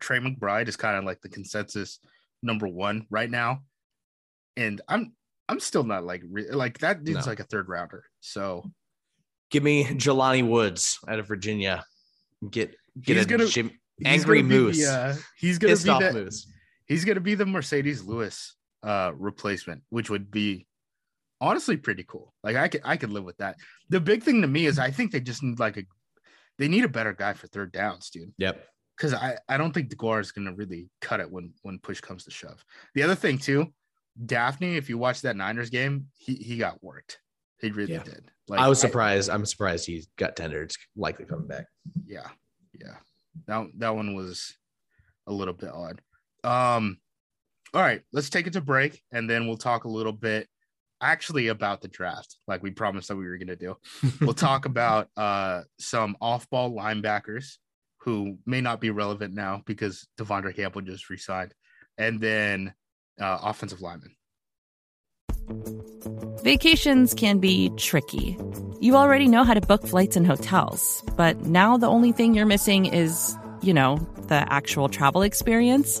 [0.00, 1.98] Trey McBride is kind of like the consensus
[2.42, 3.60] number one right now,
[4.56, 5.12] and I'm
[5.48, 7.30] I'm still not like re- like that dude's No.
[7.30, 8.04] like a third rounder.
[8.20, 8.70] So
[9.50, 11.82] Give me Jelani Woods out of Virginia.
[12.50, 14.86] Get get He's a gonna- Jim, he's angry the, moose.
[14.86, 16.46] uh, he's gonna pissed be that, moose.
[16.86, 20.66] he's gonna be the Marcedes Lewis uh replacement, which would be
[21.40, 22.32] honestly pretty cool.
[22.42, 23.56] Like I could I could live with that.
[23.88, 25.84] The big thing to me is I think they just need like a
[26.58, 28.32] they need a better guy for third downs, dude.
[28.38, 28.64] Yep.
[28.96, 32.24] Because I, I don't think DeGuara is gonna really cut it when when push comes
[32.24, 32.64] to shove.
[32.94, 33.72] The other thing too,
[34.24, 37.20] Dafney, if you watch that Niners game, he he got worked.
[37.60, 38.02] He really Yeah.
[38.02, 38.30] did.
[38.48, 39.30] Like I was surprised.
[39.30, 40.64] I'm surprised he got tendered.
[40.70, 41.66] It's likely coming back.
[42.06, 42.28] yeah
[42.74, 42.96] yeah
[43.46, 44.54] that, that one was
[45.26, 46.00] a little bit odd
[46.44, 46.98] um
[47.74, 50.48] all right let's take it to break and then we'll talk a little bit
[51.00, 53.76] actually about the draft like we promised that we were going to do
[54.20, 57.56] we'll talk about uh some off-ball linebackers
[58.00, 61.54] who may not be relevant now because devondre campbell just resigned
[61.96, 62.72] and then
[63.20, 64.14] uh offensive lineman
[66.42, 68.38] Vacations can be tricky.
[68.80, 72.46] You already know how to book flights and hotels, but now the only thing you're
[72.46, 73.96] missing is, you know,
[74.28, 76.00] the actual travel experience.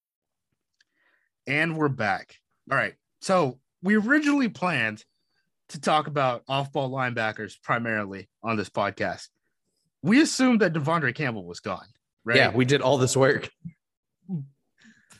[1.51, 2.37] And we're back.
[2.71, 2.93] All right.
[3.19, 5.03] So we originally planned
[5.67, 9.27] to talk about off ball linebackers primarily on this podcast.
[10.01, 11.87] We assumed that Devondre Campbell was gone,
[12.23, 12.37] right?
[12.37, 13.49] Yeah, we did all this work.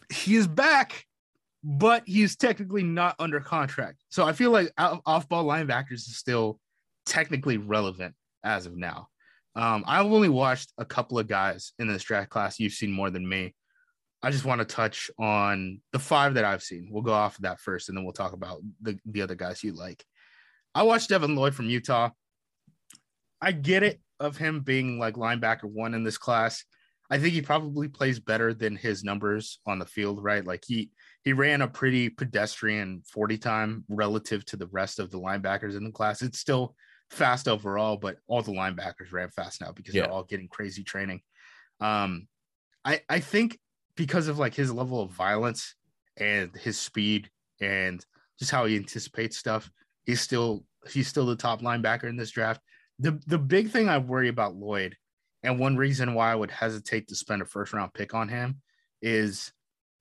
[0.10, 1.06] he is back,
[1.66, 3.98] but he's technically not under contract.
[4.08, 6.62] So I feel like off ball linebackers is still
[7.06, 9.10] technically relevant as of now.
[9.58, 12.58] Um, I've only watched a couple of guys in this draft class.
[12.58, 13.54] You've seen more than me.
[14.24, 16.90] I just want to touch on the five that I've seen.
[16.92, 19.64] We'll go off of that first, and then we'll talk about the, the other guys
[19.64, 20.06] you like.
[20.76, 22.12] I watched Devin Lloyd from Utah.
[23.42, 26.64] I get it of him being like linebacker one in this class.
[27.10, 30.46] I think he probably plays better than his numbers on the field, right?
[30.46, 30.92] Like he
[31.24, 35.84] he ran a pretty pedestrian 40 time relative to the rest of the linebackers in
[35.84, 36.22] the class.
[36.22, 36.76] It's still
[37.10, 40.04] fast overall, but all the linebackers ran fast now because Yeah.
[40.04, 41.22] they're all getting crazy training.
[41.82, 42.28] Um,
[42.86, 43.60] I I think
[43.96, 45.76] because of like his level of violence
[46.18, 48.06] and his speed and
[48.40, 49.70] just how he anticipates stuff,
[50.06, 52.62] he's still he's still the top linebacker in this draft.
[53.00, 54.96] the the big thing I worry about Lloyd,
[55.44, 58.62] and one reason why I would hesitate to spend a first round pick on him
[59.02, 59.52] is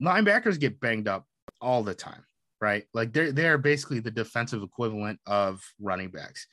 [0.03, 1.27] linebackers get banged up
[1.61, 2.25] all the time,
[2.61, 2.85] right?
[2.95, 6.47] Like they're they are basically the defensive equivalent of running backs.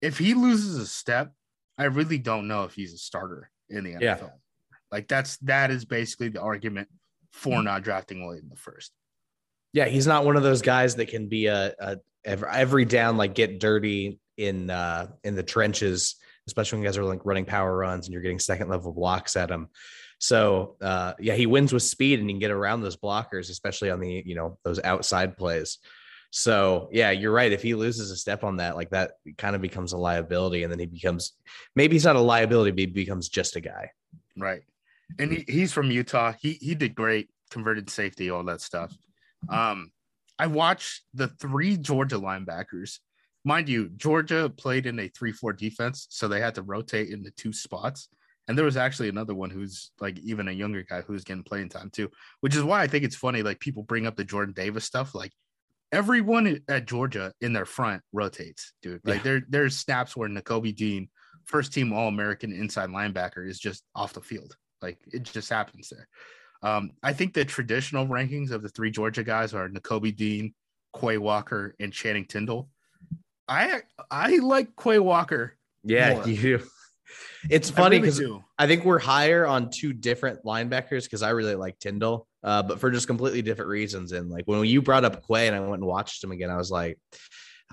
[0.00, 1.32] If he loses a step,
[1.76, 4.00] I really don't know if he's a starter in the NFL.
[4.02, 4.28] Yeah.
[4.90, 6.88] Like that's that is basically the argument
[7.32, 8.92] for not drafting Lloyd in the first.
[9.72, 13.16] Yeah, he's not one of those guys that can be a, a every, every down
[13.16, 17.76] like get dirty in uh in the trenches, especially when guys are like running power
[17.76, 19.68] runs and you're getting second level blocks at him.
[20.18, 23.90] So uh yeah, he wins with speed and he can get around those blockers, especially
[23.90, 25.78] on the you know those outside plays.
[26.30, 27.52] So yeah, you're right.
[27.52, 30.70] If he loses a step on that, like that kind of becomes a liability, and
[30.70, 31.32] then he becomes
[31.74, 33.90] maybe he's not a liability, but he becomes just a guy.
[34.36, 34.62] Right.
[35.18, 36.32] And he, he's from Utah.
[36.40, 38.94] He he did great, converted safety, all that stuff.
[39.48, 39.90] Um,
[40.38, 42.98] I watched the three Georgia linebackers.
[43.44, 47.52] Mind you, Georgia played in a 3-4 defense, so they had to rotate into two
[47.52, 48.08] spots.
[48.46, 51.68] And there was actually another one who's like even a younger guy who's getting playing
[51.68, 53.42] time too, which is why I think it's funny.
[53.42, 55.14] Like people bring up the Jordan Davis stuff.
[55.14, 55.32] Like
[55.92, 59.00] everyone at Georgia in their front rotates, dude.
[59.04, 59.22] Like Yeah.
[59.22, 61.08] there there's snaps where Nakobe Dean,
[61.44, 64.56] first team All American inside linebacker, is just off the field.
[64.82, 66.08] Like it just happens there.
[66.62, 70.54] Um, I think the traditional rankings of the three Georgia guys are Nakobe Dean,
[70.98, 72.68] Quay Walker, and Channing Tindall.
[73.48, 75.56] I I like Quay Walker.
[75.84, 76.28] Yeah, More.
[76.28, 76.62] you.
[77.48, 78.44] It's funny really because do.
[78.58, 82.80] I think we're higher on two different linebackers because I really like Tindall, uh, but
[82.80, 84.12] for just completely different reasons.
[84.12, 86.56] And like when you brought up Quay and I went and watched him again, I
[86.56, 86.98] was like,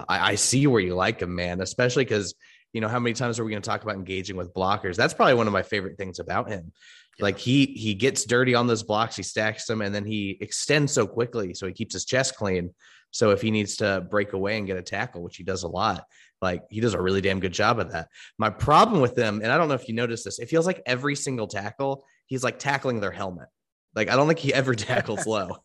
[0.08, 1.62] I, I see where you like him, man.
[1.62, 2.36] Especially because
[2.74, 4.96] you know how many times are we going to talk about engaging with blockers?
[4.96, 6.72] That's probably one of my favorite things about him.
[7.20, 10.92] Like he he gets dirty on those blocks, he stacks them, and then he extends
[10.92, 12.74] so quickly, so he keeps his chest clean.
[13.12, 15.70] So if he needs to break away and get a tackle, which he does a
[15.70, 16.06] lot,
[16.42, 18.10] like he does a really damn good job of that.
[18.38, 20.82] My problem with them, and I don't know if you noticed this, it feels like
[20.86, 23.48] every single tackle, he's like tackling their helmet.
[23.96, 25.58] Like I don't think he ever tackles low.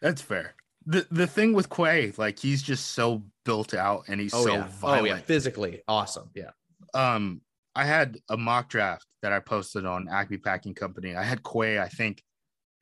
[0.00, 0.54] That's fair.
[0.86, 4.54] The the thing with Quay, like he's just so built out and he's Oh so
[4.54, 5.02] yeah, violent.
[5.02, 6.30] oh yeah, physically awesome.
[6.34, 6.50] Yeah,
[6.94, 7.40] um
[7.74, 11.14] I had a mock draft that I posted on Acme Packing Company.
[11.16, 12.22] I had Quay, I think,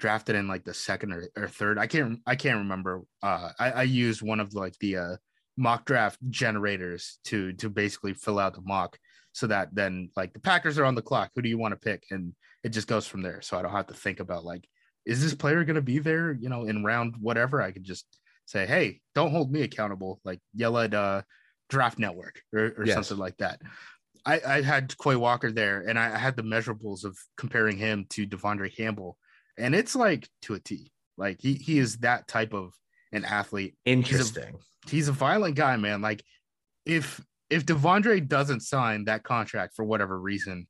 [0.00, 1.78] drafted in like the second or, or third.
[1.78, 3.02] I can't I can't remember.
[3.22, 5.16] Uh I, I used one of like the uh
[5.56, 8.98] mock draft generators to to basically fill out the mock
[9.32, 11.30] so that then like the Packers are on the clock.
[11.34, 12.04] Who do you want to pick?
[12.10, 13.40] And it just goes from there.
[13.42, 14.66] So I don't have to think about like,
[15.06, 17.62] is this player gonna be there, you know, in round whatever?
[17.62, 18.06] I could just
[18.50, 21.22] say, hey, don't hold me accountable, like yell at uh
[21.68, 22.94] draft network or, or Yes.
[22.94, 23.60] something like that.
[24.26, 28.26] I, I had Quay Walker there and I had the measurables of comparing him to
[28.26, 29.16] Devondre Campbell.
[29.56, 30.90] And it's like to a T.
[31.16, 32.72] Like he he is that type of
[33.12, 33.76] an athlete.
[33.84, 34.58] interesting.
[34.88, 36.02] He's a violent guy, man.
[36.02, 36.22] Like
[36.84, 40.66] if if Devondre doesn't sign that contract for whatever reason,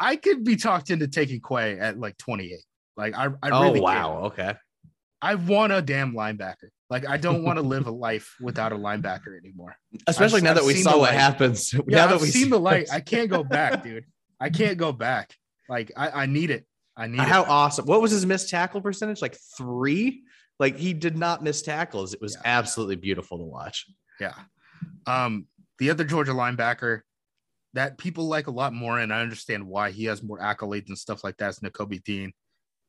[0.00, 2.58] I could be talked into taking Quay at like 28.
[2.96, 4.44] Like I, I oh really wow, can.
[4.46, 4.58] okay.
[5.22, 6.68] I want a damn linebacker.
[6.90, 9.76] Like I don't want to live a life without a linebacker anymore.
[10.06, 11.14] Especially I've- now that I've we saw what light.
[11.14, 11.72] happens.
[11.74, 12.88] Yeah, now that I've we seen the light.
[12.92, 14.04] I can't go back, dude.
[14.40, 15.34] I can't go back.
[15.68, 16.66] Like I, I need it.
[16.96, 17.48] I need How it.
[17.48, 17.86] awesome!
[17.86, 19.20] What was his missed tackle percentage?
[19.20, 20.22] Like three.
[20.60, 22.14] Like he did not miss tackles.
[22.14, 22.42] It was Yeah.
[22.44, 23.86] absolutely beautiful to watch.
[24.20, 24.34] Yeah.
[25.06, 25.46] Um,
[25.78, 27.00] the other Georgia linebacker
[27.74, 30.96] that people like a lot more, and I understand why he has more accolades and
[30.96, 32.32] stuff like that is Nakobe Dean.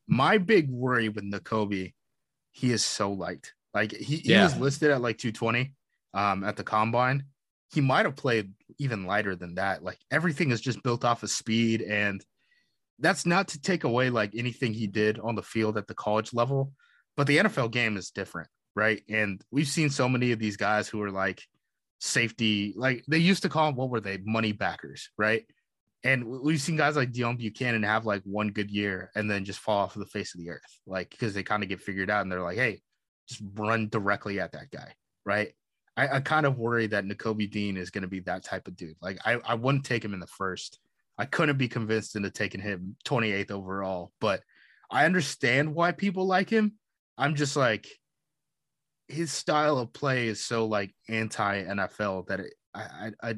[0.06, 1.92] My big worry with Nakobe,
[2.58, 3.52] he is so light.
[3.72, 4.42] Like he, he Yeah.
[4.44, 5.72] was listed at like 220
[6.14, 7.24] um at the combine.
[7.72, 9.84] He might have played even lighter than that.
[9.84, 12.24] Like everything is just built off of speed, and
[12.98, 16.32] that's not to take away like anything he did on the field at the college
[16.34, 16.72] level,
[17.16, 19.02] but the NFL game is different, right?
[19.08, 21.42] And we've seen so many of these guys who are like
[22.00, 25.44] safety, like they used to call them what were they, money backers, right?
[26.04, 29.58] And we've seen guys like Deone Bucannon have like one good year and then just
[29.58, 32.10] fall off of the face of the earth, like because they kind of get figured
[32.10, 32.80] out and they're like, hey,
[33.28, 35.52] just run directly at that guy, right?
[35.96, 38.76] I, I kind of worry that Nakobe Dean is going to be that type of
[38.76, 38.96] dude.
[39.02, 40.78] Like I, I wouldn't take him in the first.
[41.18, 44.42] I couldn't be convinced into taking him 28th overall, but
[44.90, 46.74] I understand why people like him.
[47.18, 47.88] I'm just like
[49.08, 53.34] his style of play is so like anti NFL that it, I I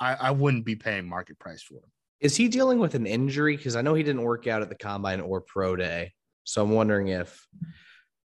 [0.00, 1.90] I I wouldn't be paying market price for him.
[2.20, 3.56] Is he dealing with an injury?
[3.56, 6.12] Because I know he didn't work out at the combine or pro day.
[6.44, 7.46] So I'm wondering if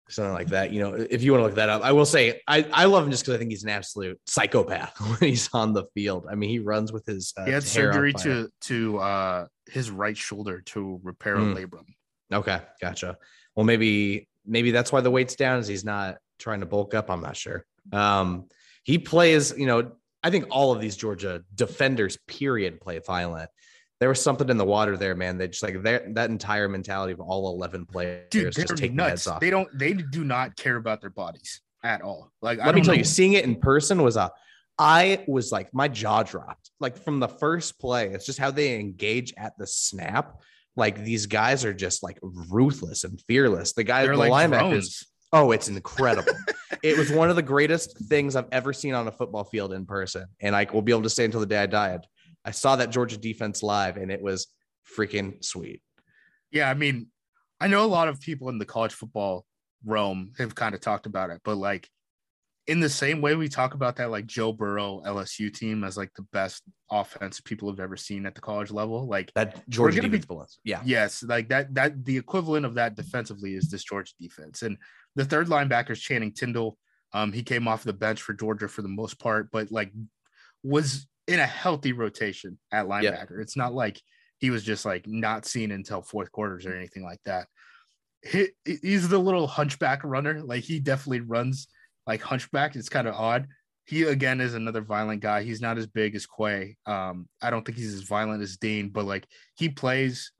[0.08, 2.40] something like that, you know, if you want to look that up, I will say
[2.46, 5.72] I, I love him just because I think he's an absolute psychopath when he's on
[5.72, 6.26] the field.
[6.30, 10.16] I mean, he runs with his uh, He had surgery to to uh his right
[10.16, 11.54] shoulder to repair a Mm.
[11.66, 11.84] labrum.
[12.32, 13.16] Okay, gotcha.
[13.54, 17.10] Well, maybe maybe that's why the weight's down is he's not trying to bulk up.
[17.10, 17.64] I'm not sure.
[17.92, 18.48] Um,
[18.84, 23.50] he plays, you know, I think all of these Georgia defenders, period, play violent.
[24.02, 25.38] There was something in the water there, man.
[25.38, 29.08] They just like that that entire mentality of all eleven players Dude, just taking nuts.
[29.10, 29.40] heads off.
[29.40, 29.68] They don't.
[29.78, 32.32] They do not care about their bodies at all.
[32.42, 34.32] Like Let me tell know- you, seeing it in person was a.
[34.76, 36.72] I was like, my jaw dropped.
[36.80, 40.40] Like from the first play, it's just how they engage at the snap.
[40.74, 43.72] Like these guys are just like ruthless and fearless.
[43.74, 44.68] The guy, They're the like linebackers.
[44.70, 45.04] drones.
[45.32, 46.32] Oh, it's incredible.
[46.82, 49.86] it was one of the greatest things I've ever seen on a football field in
[49.86, 50.26] person.
[50.40, 52.00] And I will be able to say until the day I died.
[52.44, 54.48] I saw that Georgia defense live and it was
[54.98, 55.82] freaking sweet.
[56.50, 57.08] Yeah, I mean,
[57.60, 59.44] I know a lot of people in the college football
[59.84, 61.88] realm have kind of talked about it, but like
[62.68, 66.12] in the same way we talk about that like Joe Burrow LSU team as like
[66.14, 70.08] the best offense people have ever seen at the college level, like That Georgia be-
[70.08, 70.58] defense belongs.
[70.64, 70.80] Yeah.
[70.84, 74.62] yes, like that that the equivalent of that defensively is this Georgia defense.
[74.62, 74.76] And
[75.16, 76.78] the third linebacker is Channing Tindall.
[77.12, 79.92] Um, he came off the bench for Georgia for the most part, but like
[80.62, 83.40] was in a healthy rotation at linebacker.
[83.40, 84.00] It's not like
[84.38, 87.46] he was just like not seen until fourth quarters or anything like that.
[88.22, 90.42] He, he's the little hunchback runner.
[90.42, 91.68] Like he definitely runs
[92.06, 92.76] like hunchback.
[92.76, 93.46] It's kind of odd.
[93.84, 95.42] He again is another violent guy.
[95.42, 96.76] He's not as big as Quay.
[96.86, 100.32] Um, I don't think he's as violent as Dean, but like he plays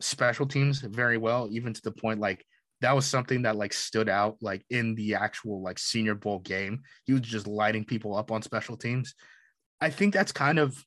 [0.00, 2.44] special teams very well, even to the point like
[2.80, 6.82] that was something that like stood out like in the actual like senior bowl game.
[7.04, 9.14] He was just lighting people up on special teams.
[9.80, 10.84] I think that's kind of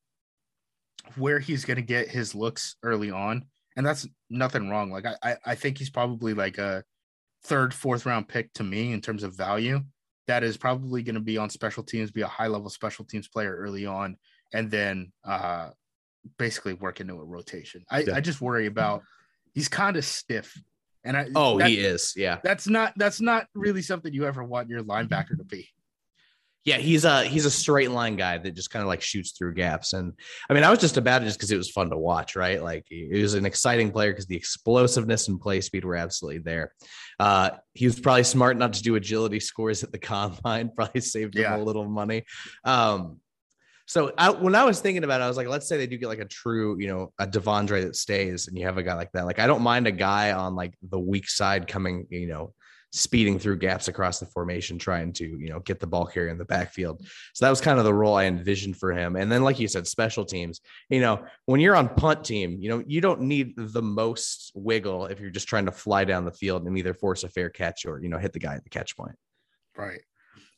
[1.16, 3.46] where he's gonna get his looks early on.
[3.76, 4.92] And that's nothing wrong.
[4.92, 6.84] Like I, I, I think he's probably like a
[7.44, 9.82] third, fourth round pick to me in terms of value.
[10.28, 13.28] That is probably going to be on special teams, be a high level special teams
[13.28, 14.18] player early on,
[14.54, 15.70] and then uh
[16.38, 17.86] basically work into a rotation.
[17.90, 18.16] I, Yeah.
[18.16, 19.04] I just worry about
[19.54, 20.60] he's kind of stiff.
[21.04, 22.14] And I Oh, he is.
[22.18, 22.40] Yeah.
[22.44, 25.70] that's not that's not really something you ever want your linebacker to be.
[26.70, 29.56] Yeah, he's a he's a straight line guy that just kind of like shoots through
[29.56, 29.94] gaps.
[29.94, 30.14] And
[30.50, 32.62] I mean, I was just about it just because it was fun to watch, right?
[32.62, 36.74] Like he was an exciting player because the explosiveness and play speed were absolutely there.
[37.20, 41.36] Uh, he was probably smart not to do agility scores at the combine, probably saved
[41.36, 41.58] him Yeah.
[41.58, 42.24] a little money.
[42.64, 43.20] Um,
[43.88, 45.98] so I, when I was thinking about it, I was like, let's say they do
[45.98, 48.94] get like a true, you know, a Devondre that stays, and you have a guy
[48.94, 49.26] like that.
[49.26, 52.54] Like I don't mind a guy on like the weak side coming, you know,
[52.92, 56.38] speeding through gaps across the formation, trying to, you know, get the ball carrier in
[56.38, 57.06] the backfield.
[57.34, 59.16] So that was kind of the role I envisioned for him.
[59.16, 62.70] And then, like you said, special teams, you know, when you're on punt team, you
[62.70, 66.32] know, you don't need the most wiggle if you're just trying to fly down the
[66.32, 68.70] field and either force a fair catch or, you know, hit the guy at the
[68.70, 69.16] catch point.
[69.78, 70.02] Right.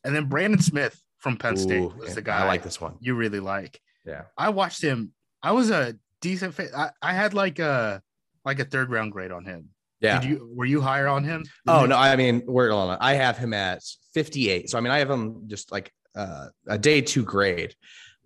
[0.04, 2.96] And then Brandon Smith from Penn State was the guy I like this one.
[3.00, 3.80] you really like.
[4.04, 4.22] Yeah.
[4.36, 5.12] I watched him.
[5.42, 6.70] I was a decent fit.
[6.76, 8.02] I, I had like a
[8.44, 9.68] like a third round grade on him.
[10.02, 10.20] Yeah.
[10.20, 11.44] Did you were you higher on him?
[11.66, 12.98] Oh no, I mean we're on.
[13.00, 13.82] I have him at
[14.14, 14.68] 58.
[14.68, 17.74] So I mean I have him just like uh, a day two grade.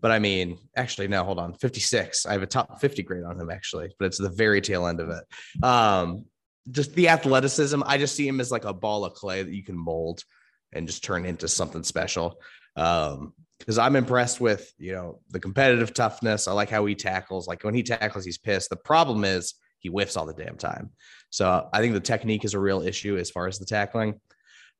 [0.01, 1.55] But I mean, actually, no, hold on.
[1.55, 2.27] 56.
[2.27, 5.01] I have a top 50 grade on him, actually, but it's the very tail end
[5.01, 5.64] of it.
[5.64, 6.27] Um,
[6.70, 7.83] just the athleticism.
[7.85, 10.22] I just see him as like a ball of clay that you can mold
[10.72, 12.41] and just turn into something special.
[12.77, 16.47] Um, because I'm impressed with you know the competitive toughness.
[16.47, 17.49] I like how he tackles.
[17.49, 18.68] Like when he tackles, he's pissed.
[18.68, 19.55] The problem is
[19.87, 20.91] he whiffs all the damn time.
[21.30, 24.20] So I think the technique is a real issue as far as the tackling.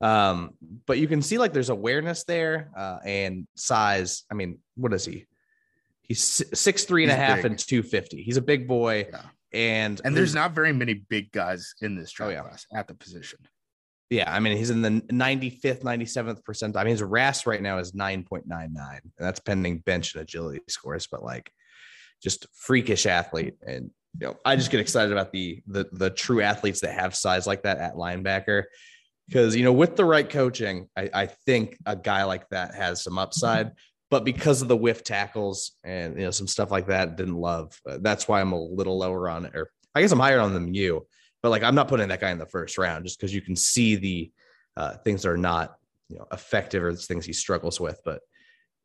[0.01, 0.51] Um,
[0.85, 4.23] but you can see like there's awareness there uh, and size.
[4.31, 5.25] I mean, what is he?
[6.01, 6.21] He's
[6.53, 7.45] six three and a half big.
[7.45, 8.21] and two fifty.
[8.21, 9.21] He's a big boy, Yeah.
[9.53, 12.41] and And there's not very many big guys in this draft Oh, yeah.
[12.41, 13.39] class at the position.
[14.09, 16.77] Yeah, I mean he's in the 95th, 97th percentile.
[16.77, 21.07] I mean his RAS right now is 9.99, and that's pending bench and agility scores,
[21.07, 21.51] but like
[22.23, 23.55] just freakish athlete.
[23.67, 27.15] And you know, I just get excited about the the the true athletes that have
[27.15, 28.63] size like that at linebacker.
[29.27, 33.03] Because you know, with the right coaching, I, I think a guy like that has
[33.03, 33.71] some upside.
[34.09, 37.79] But because of the whiff tackles and you know some stuff like that, didn't love.
[37.87, 39.55] Uh, that's why I'm a little lower on it.
[39.55, 41.05] Or I guess I'm higher on than you
[41.41, 43.55] but like I'm not putting that guy in the first round just because you can
[43.55, 44.31] see the
[44.75, 45.77] uh, things that are not
[46.09, 48.01] you know effective or things he struggles with.
[48.03, 48.21] But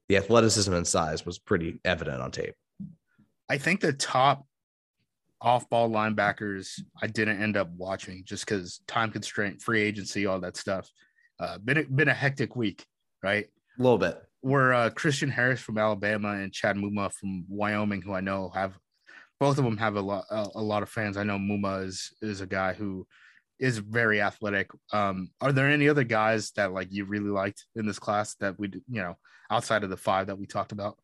[0.09, 2.55] the athleticism and size was pretty evident on tape.
[3.49, 4.47] I think the top
[5.43, 10.40] off ball linebackers I didn't end up watching just because time constraint, free agency, all
[10.40, 10.88] that stuff.
[11.38, 12.86] Uh, been a, been a hectic week,
[13.22, 13.47] right?
[13.78, 14.22] A little bit.
[14.43, 18.78] Were uh, Christian Harris from Alabama and Chad Muma from Wyoming, who I know have
[19.40, 21.16] both of them have a lot a, a lot of fans.
[21.16, 23.07] I know Muma is is a guy who
[23.59, 24.70] is very athletic.
[24.93, 28.59] Um, are there any other guys that like you really liked in this class that
[28.59, 29.16] we you know
[29.51, 30.97] outside of the five that we talked about?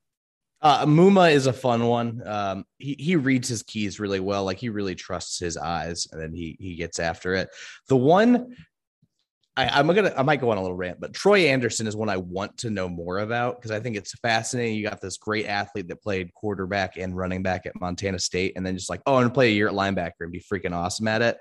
[0.60, 2.22] Uh, Muma is a fun one.
[2.26, 4.44] Um, he he reads his keys really well.
[4.44, 7.48] Like he really trusts his eyes, and then he he gets after it.
[7.88, 8.56] The one
[9.58, 12.08] I, am gonna I might go on a little rant, but Troy Andersen is one
[12.08, 14.76] I want to know more about because I think it's fascinating.
[14.76, 18.64] You got this great athlete that played quarterback and running back at Montana State, and
[18.64, 21.08] then just like, oh, I'm gonna play a year at linebacker and be freaking awesome
[21.08, 21.38] at it.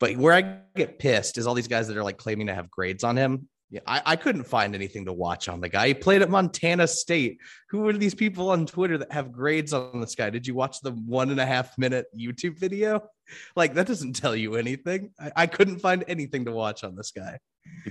[0.00, 2.70] But where I get pissed is all these guys that are like claiming to have
[2.70, 3.48] grades on him.
[3.70, 5.88] Yeah, I, I couldn't find anything to watch on the guy.
[5.88, 7.38] He played at Montana State.
[7.68, 10.28] Who are these people on Twitter that have grades on this guy?
[10.28, 13.02] Did you watch the one and a half minute YouTube video?
[13.54, 15.10] Like that doesn't tell you anything.
[15.20, 17.38] I, I couldn't find anything to watch on this guy.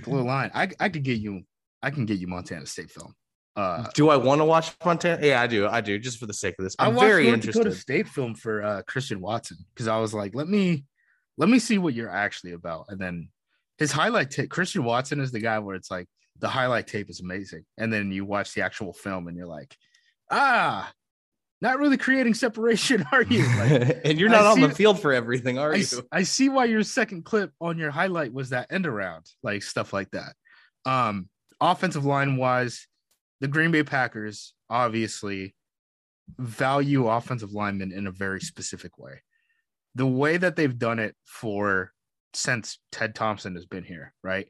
[0.06, 0.50] Are lying.
[0.52, 1.44] I I could get you.
[1.82, 3.14] I can get you Montana State film.
[3.56, 5.26] Uh, do I want to watch Montana?
[5.26, 5.66] Yeah, I do.
[5.66, 6.76] I do just for the sake of this.
[6.78, 7.62] I'm I very North interested.
[7.64, 10.84] Dakota State film for uh, Christian Watson because I was like, let me
[11.38, 12.86] let me see what you're actually about.
[12.90, 13.30] And then
[13.80, 16.06] his highlight tape, Christian Watson is the guy where it's like
[16.38, 17.64] the highlight tape is amazing.
[17.76, 19.76] And then you watch the actual film and you're like,
[20.30, 20.92] ah,
[21.60, 23.44] not really creating separation, are you?
[23.56, 25.86] Like, and you're not I on the field for everything, are I, you?
[26.12, 29.92] I see why your second clip on your highlight was that end around, like stuff
[29.92, 30.34] like that.
[30.86, 31.28] Um,
[31.60, 32.86] offensive line wise,
[33.40, 35.56] the Green Bay Packers obviously
[36.38, 39.22] value offensive linemen in a very specific way
[39.94, 41.92] the way that they've done it for
[42.34, 44.48] since Ted Thompson has been here, right?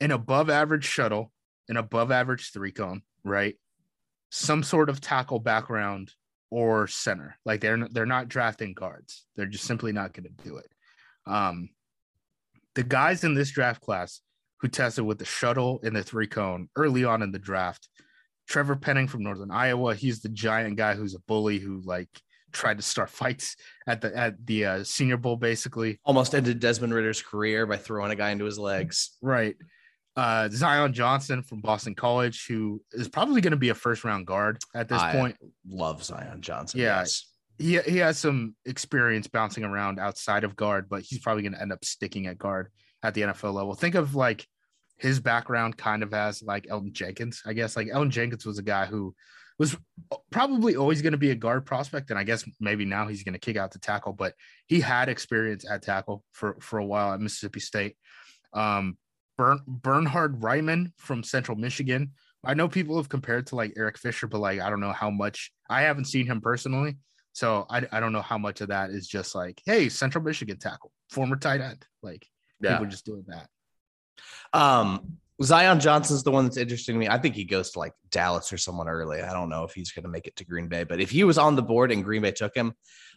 [0.00, 1.32] An above average shuttle,
[1.68, 3.56] an above average three cone, right?
[4.30, 6.12] Some sort of tackle background
[6.50, 7.36] or center.
[7.44, 9.24] Like they're they're not drafting guards.
[9.36, 10.70] They're just simply not going to do it.
[11.26, 11.70] Um,
[12.74, 14.20] the guys in this draft class
[14.60, 17.88] who tested with the shuttle and the three cone early on in the draft,
[18.48, 22.08] Trevor Penning from Northern Iowa, he's the giant guy who's a bully who like
[22.52, 25.98] tried to start fights at the at the uh, Senior Bowl, basically.
[26.04, 29.16] Almost ended Desmond Ridder's career by throwing a guy into his legs.
[29.20, 29.56] Right.
[30.14, 34.26] Uh, Zion Johnson from Boston College, who is probably going to be a first round
[34.26, 35.36] guard at this I point.
[35.66, 36.80] Love Zion Johnson.
[36.80, 36.98] Yeah.
[36.98, 37.28] Yes.
[37.58, 41.62] He, he has some experience bouncing around outside of guard, but he's probably going to
[41.62, 42.68] end up sticking at guard
[43.02, 43.74] at the NFL level.
[43.74, 44.46] Think of like
[44.96, 47.76] his background kind of as like Elgton Jenkins, I guess.
[47.76, 49.14] Like Elgton Jenkins was a guy who
[49.62, 49.76] was
[50.32, 53.34] probably always going to be a guard prospect, and I guess maybe now he's going
[53.34, 54.12] to kick out the tackle.
[54.12, 54.34] But
[54.66, 57.96] he had experience at tackle for for a while at Mississippi State.
[58.52, 58.98] Um,
[59.38, 62.10] Bern, Bernhard Raimann from Central Michigan.
[62.44, 65.10] I know people have compared to like Eric Fisher, but like I don't know how
[65.10, 65.52] much.
[65.70, 66.96] I haven't seen him personally,
[67.32, 70.58] so I I don't know how much of that is just like, hey, Central Michigan
[70.58, 71.86] tackle, former tight end.
[72.02, 72.26] Like
[72.60, 72.72] yeah.
[72.72, 73.46] people just doing that.
[74.52, 77.08] Um, Zion Johnson's the one that's interesting to me.
[77.08, 79.20] I think he goes to like Dallas or someone early.
[79.20, 81.24] I don't know if he's going to make it to Green Bay, but if he
[81.24, 82.74] was on the board and Green Bay took him,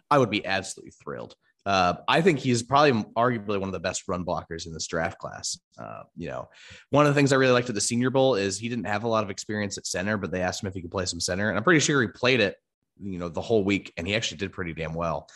[0.10, 1.36] I would be absolutely thrilled.
[1.66, 5.18] Uh, I think he's probably arguably one of the best run blockers in this draft
[5.18, 5.60] class.
[5.80, 6.48] Uh, you know,
[6.92, 9.04] one of the things I really liked at the Senior Bowl is he didn't have
[9.04, 11.20] a lot of experience at center, but they asked him if he could play some
[11.20, 12.56] center, and I'm pretty sure he played it,
[13.02, 15.28] you know, the whole week, and he actually did pretty damn well.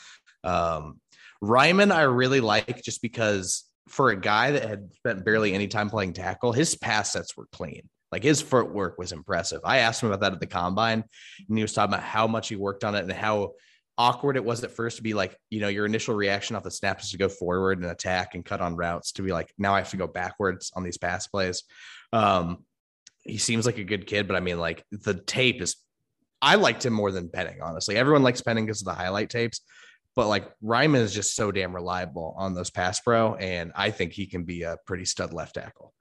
[0.43, 0.99] Um,
[1.43, 5.89] Raimann, I really like just because for a guy that had spent barely any time
[5.89, 7.89] playing tackle, his pass sets were clean.
[8.11, 9.61] Like his footwork was impressive.
[9.63, 11.03] I asked him about that at the combine,
[11.47, 13.53] and he was talking about how much he worked on it and how
[13.99, 16.71] awkward it was at first to be like, you know, your initial reaction off the
[16.71, 19.75] snap is to go forward and attack and cut on routes to be like, now
[19.75, 21.63] I have to go backwards on these pass plays.
[22.13, 22.63] Um,
[23.23, 25.75] he seems like a good kid, but I mean, like the tape is,
[26.41, 27.97] I liked him more than Penning, honestly.
[27.97, 29.59] Everyone likes Penning because of the highlight tapes,
[30.19, 34.11] but like Raimann is just so damn reliable on those pass pro, and I think
[34.11, 35.93] he can be a pretty stud left tackle.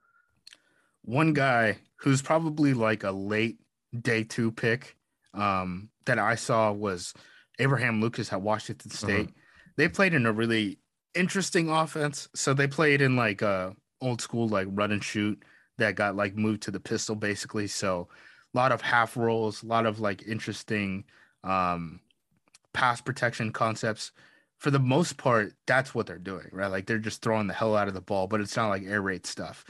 [1.03, 3.59] One guy who's probably like a late
[3.97, 4.97] day two pick
[5.33, 7.13] um, that I saw was
[7.59, 9.07] Abraham Lucas at Washington uh-huh.
[9.07, 9.29] State.
[9.77, 10.79] They played in a really
[11.15, 12.27] interesting offense.
[12.35, 15.41] So they played in like a old school like run and shoot
[15.77, 17.67] that got like moved to the pistol basically.
[17.67, 18.09] So
[18.53, 21.05] a lot of half rolls, a lot of like interesting
[21.45, 22.01] um
[22.73, 24.11] pass protection concepts,
[24.57, 26.67] for the most part, that's what they're doing, right?
[26.67, 29.01] Like they're just throwing the hell out of the ball, but it's not like air
[29.01, 29.65] raid stuff.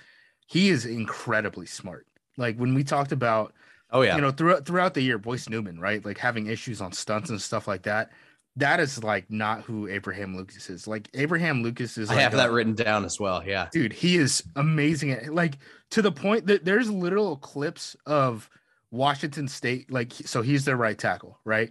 [0.47, 2.07] He is incredibly smart.
[2.37, 3.53] Like when we talked about,
[3.91, 6.03] oh yeah, you know, throughout throughout the year, Royce Newman, right?
[6.03, 8.11] Like having issues on stunts and stuff like that.
[8.55, 10.87] That is like not who Abraham Lucas is.
[10.87, 12.09] Like Abraham Lucas is.
[12.09, 13.43] I like have a, that written down as well.
[13.45, 15.11] Yeah, dude, he is amazing.
[15.11, 15.59] At, like
[15.91, 18.49] to the point that there's literal clips of
[18.89, 19.91] Washington State.
[19.91, 21.69] Like so, he's their right tackle, right?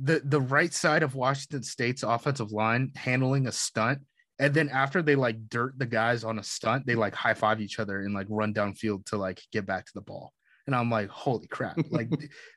[0.00, 4.00] The the right side of Washington State's offensive line handling a stunt,
[4.38, 7.60] and then after they like dirt the guys on a stunt, they like high five
[7.60, 10.32] each other and like run downfield to like get back to the ball.
[10.66, 11.78] And I'm like, holy crap!
[11.90, 12.10] Like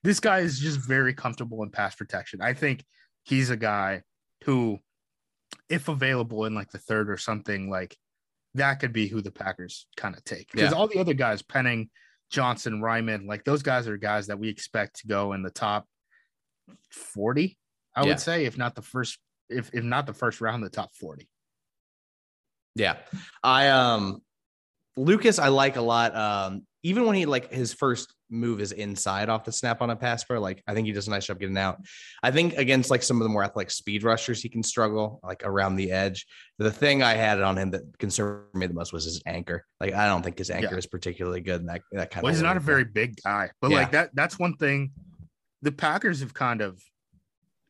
[0.03, 2.41] this guy is just very comfortable in pass protection.
[2.41, 2.83] I think
[3.23, 4.03] he's a guy
[4.43, 4.79] who,
[5.69, 7.97] if available in like the third or something, like
[8.55, 10.51] that could be who the Packers kind of take.
[10.51, 10.77] Because yeah.
[10.77, 11.89] all the other guys, Penning,
[12.29, 15.87] Johnson, Raimann, like those guys are guys that we expect to go in the top
[16.91, 17.57] 40,
[17.95, 18.07] I yeah.
[18.07, 19.19] would say, if not the first,
[19.49, 21.27] if if not the first round, the top 40.
[22.75, 22.97] Yeah.
[23.43, 24.21] I um
[24.97, 26.15] Lucas, I like a lot.
[26.15, 29.95] Um, even when he like his first move is inside off the snap on a
[29.95, 31.77] pass pro, like I think he does a nice job getting out.
[32.23, 35.43] I think against like some of the more athletic speed rushers, he can struggle like
[35.45, 36.25] around the edge.
[36.57, 39.65] The thing I had on him that concerned me the most was his anchor.
[39.79, 40.77] Like I don't think his anchor Yeah.
[40.77, 41.61] is particularly good.
[41.61, 43.77] And that that kind Well, of Well, he's not a very big guy, but Yeah.
[43.77, 44.91] like that that's one thing
[45.61, 46.81] the Packers have kind of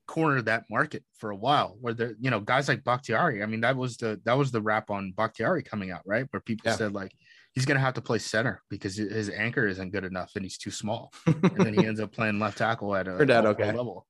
[0.08, 3.44] cornered that market for a while where they're you know guys like Bakhtiari.
[3.44, 6.26] I mean, that was the that was the rap on Bakhtiari coming out, right?
[6.32, 6.76] Where people Yeah.
[6.76, 7.14] said like
[7.54, 10.72] he's gonna have to play center because his anchor isn't good enough and he's too
[10.72, 11.14] small.
[11.28, 13.72] and then he ends up playing left tackle at a Turned out okay.
[13.72, 14.06] level.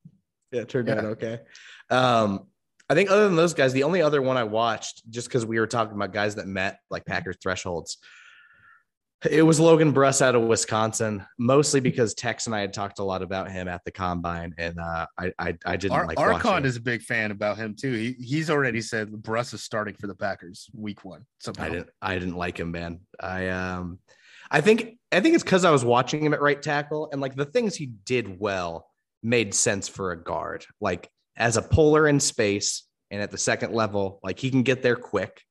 [0.50, 0.98] Yeah, turned Yeah.
[0.98, 1.40] out okay.
[1.90, 2.46] Um,
[2.90, 5.58] I think other than those guys, the only other one I watched, just because we
[5.58, 7.96] were talking about guys that met like Packers thresholds,
[9.30, 13.04] it was Logan Bruss out of Wisconsin, mostly because Tex and I had talked a
[13.04, 16.50] lot about him at the combine, and uh, I, I I didn't Ar- like Archon
[16.50, 16.64] watching.
[16.66, 17.92] is a big fan about him too.
[17.92, 21.24] He he's already said Bruss is starting for the Packers week one.
[21.38, 21.64] Somehow.
[21.64, 23.00] I didn't I didn't like him, man.
[23.20, 23.98] I um
[24.50, 27.36] I think I think it's because I was watching him at right tackle, and like
[27.36, 28.88] the things he did well
[29.22, 30.66] made sense for a guard.
[30.80, 34.82] Like as a puller in space and at the second level, like he can get
[34.82, 35.42] there quick.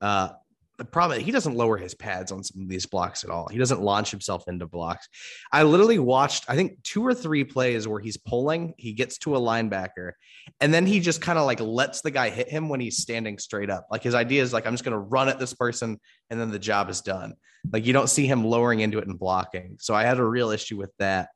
[0.00, 0.30] Uh
[0.78, 3.48] the problem he doesn't lower his pads on some of these blocks at all.
[3.48, 5.08] He doesn't launch himself into blocks.
[5.52, 9.36] I literally watched, I think, two or three plays where he's pulling, he gets to
[9.36, 10.12] a linebacker,
[10.60, 13.38] and then he just kind of like lets the guy hit him when he's standing
[13.38, 13.86] straight up.
[13.90, 15.98] Like his idea is like, I'm just gonna run at this person
[16.30, 17.34] and then the job is done.
[17.72, 19.76] Like you don't see him lowering into it and blocking.
[19.80, 21.28] So I had a real issue with that.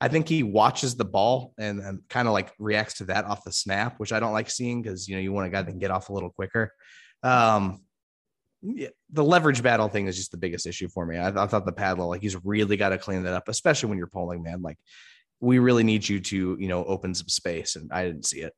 [0.00, 3.44] I think he watches the ball and, and kind of like reacts to that off
[3.44, 5.70] the snap, which I don't like seeing because you know you want a guy that
[5.70, 6.72] can get off a little quicker.
[7.22, 7.80] Um,
[8.62, 11.16] yeah, the leverage battle thing is just the biggest issue for me.
[11.16, 13.98] I, I thought the paddle, like he's really got to clean that up, especially when
[13.98, 14.62] you're polling, man.
[14.62, 14.78] Like
[15.40, 18.54] we really need you to, you know, open some space, and I didn't see it.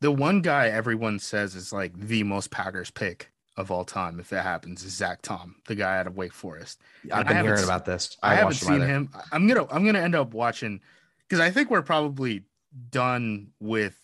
[0.00, 4.30] the one guy everyone says is like the most Packers pick of all time if
[4.30, 6.80] that happens is Zach Tom, the guy out of Wake Forest.
[7.12, 8.16] I've I been hearing about this.
[8.22, 9.10] I, haven't watched seen him.
[9.30, 10.80] I'm gonna I'm gonna end up watching
[11.28, 12.44] because I think we're probably
[12.90, 14.01] done with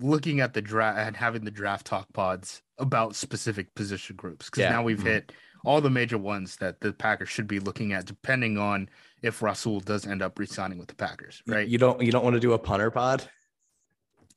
[0.00, 4.62] looking at the draft and having the draft talk pods about specific position groups because
[4.62, 4.70] Yeah.
[4.70, 5.04] now we've Mhm.
[5.06, 5.32] hit
[5.64, 8.88] all the major ones that the Packers should be looking at, depending on
[9.22, 11.66] if Rasul does end up re-signing with the Packers, right?
[11.66, 12.00] You don't.
[12.00, 13.28] You don't want to do a punter pod.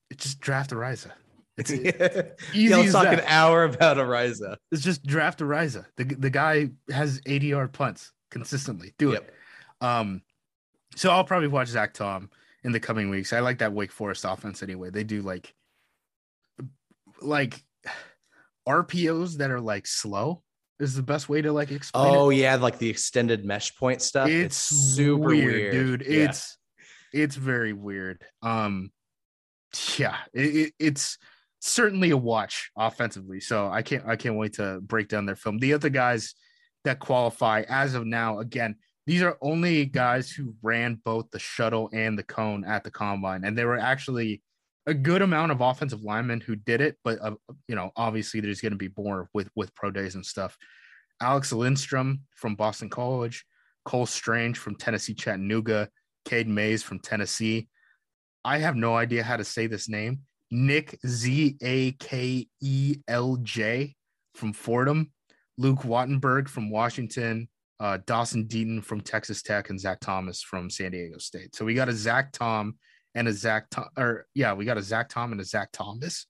[0.10, 1.12] It's just draft Araiza.
[1.58, 3.20] It's yeah, easy let's talk that.
[3.20, 4.58] an hour about Araiza.
[4.72, 5.86] It's just draft Araiza.
[5.98, 8.94] The the guy has 80 yard punts consistently.
[8.98, 9.22] Do Yep.
[9.28, 9.86] it.
[9.86, 10.22] Um,
[10.96, 12.30] so I'll probably watch Zach Tom
[12.64, 13.34] in the coming weeks.
[13.34, 14.90] I like that Wake Forest offense anyway.
[14.90, 15.54] They do like
[17.22, 17.62] like
[18.68, 20.44] RPOs that are like slow
[20.80, 22.38] is the best way to like explain Oh it.
[22.38, 24.30] yeah, like the extended mesh point stuff.
[24.30, 26.02] It's, super weird, weird, dude.
[26.08, 26.26] Yeah.
[26.26, 26.58] It's
[27.14, 28.24] it's very weird.
[28.42, 28.92] Um,
[29.98, 31.18] yeah, it, it, it's
[31.60, 33.40] certainly a watch offensively.
[33.40, 35.60] So I can't I can't wait to break down their film.
[35.60, 36.34] The other guys
[36.84, 38.76] that qualify as of now, again,
[39.08, 43.44] these are only guys who ran both the shuttle and the cone at the combine,
[43.44, 44.42] and there were actually
[44.88, 46.98] a good amount of offensive linemen who did it.
[47.04, 47.36] But uh,
[47.68, 50.58] you know, obviously, there's going to be more with with pro days and stuff.
[51.22, 53.46] Alex Lindstrom from Boston College,
[53.86, 55.90] Cole Strange from Tennessee Chattanooga,
[56.26, 57.68] Cade Mays from Tennessee.
[58.44, 60.22] I have no idea how to say this name.
[60.52, 63.96] Nick Z A K E L J
[64.36, 65.12] from Fordham,
[65.58, 67.48] Luke Wattenberg from Washington,
[67.82, 71.56] uh, Dawson Deaton from Texas Tech, and Zach Thomas from San Diego State.
[71.56, 72.76] So we got a Zach Tom
[73.16, 76.28] and a Zach Tom, or yeah, we got a Zach Tom and a Zach Thomas.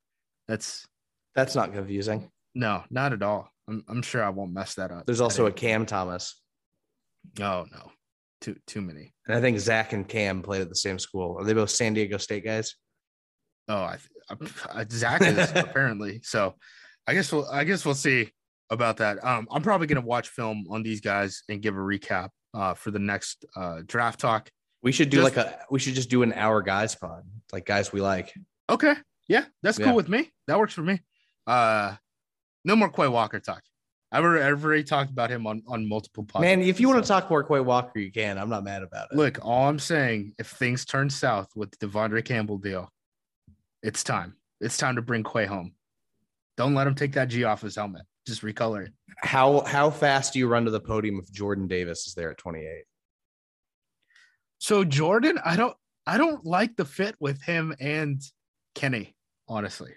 [0.48, 0.88] That's
[1.36, 2.32] That's not confusing.
[2.56, 3.50] no, not at all.
[3.68, 5.06] I'm, I'm sure I won't mess that up.
[5.06, 6.42] There's also a Cam Thomas,
[7.42, 7.92] oh no,
[8.40, 9.14] too too many.
[9.28, 11.38] and I think Zach and Cam played at the same school.
[11.38, 12.76] Are they both San Diego State guys?
[13.68, 13.98] Oh, I,
[14.74, 16.22] I Zach is apparently.
[16.24, 16.56] So,
[17.06, 18.32] I guess we'll I guess we'll see
[18.72, 19.24] about that.
[19.24, 22.90] Um, I'm probably gonna watch film on these guys and give a recap uh for
[22.90, 24.50] the next uh draft talk.
[24.82, 25.60] We should do Just- like a.
[25.70, 28.34] We should just do an hour guys pod, like guys we like.
[28.70, 28.96] Okay,
[29.28, 30.32] yeah, that's cool with me.
[30.48, 31.00] That works for me.
[31.46, 31.96] Uh,
[32.66, 33.62] no more Quay Walker talk.
[34.12, 36.42] I've already, I've already talked about him on on multiple podcasts.
[36.42, 38.38] Man, if you want to talk more Quay Walker, you can.
[38.38, 39.18] I'm not mad about it.
[39.18, 42.92] Look, all I'm saying, if things turn south with the Devondre Campbell deal,
[43.84, 44.36] it's time.
[44.60, 45.74] It's time to bring Quay home.
[46.58, 48.04] Don't let him take that G off his helmet.
[48.28, 48.94] Just recolor it.
[49.18, 52.38] how how fast do you run to the podium if Jordan Davis is there at
[52.38, 52.84] 28?
[54.60, 58.22] So Jordan, I don't I don't like the fit with him and
[58.76, 59.16] Kenny,
[59.48, 59.94] honestly.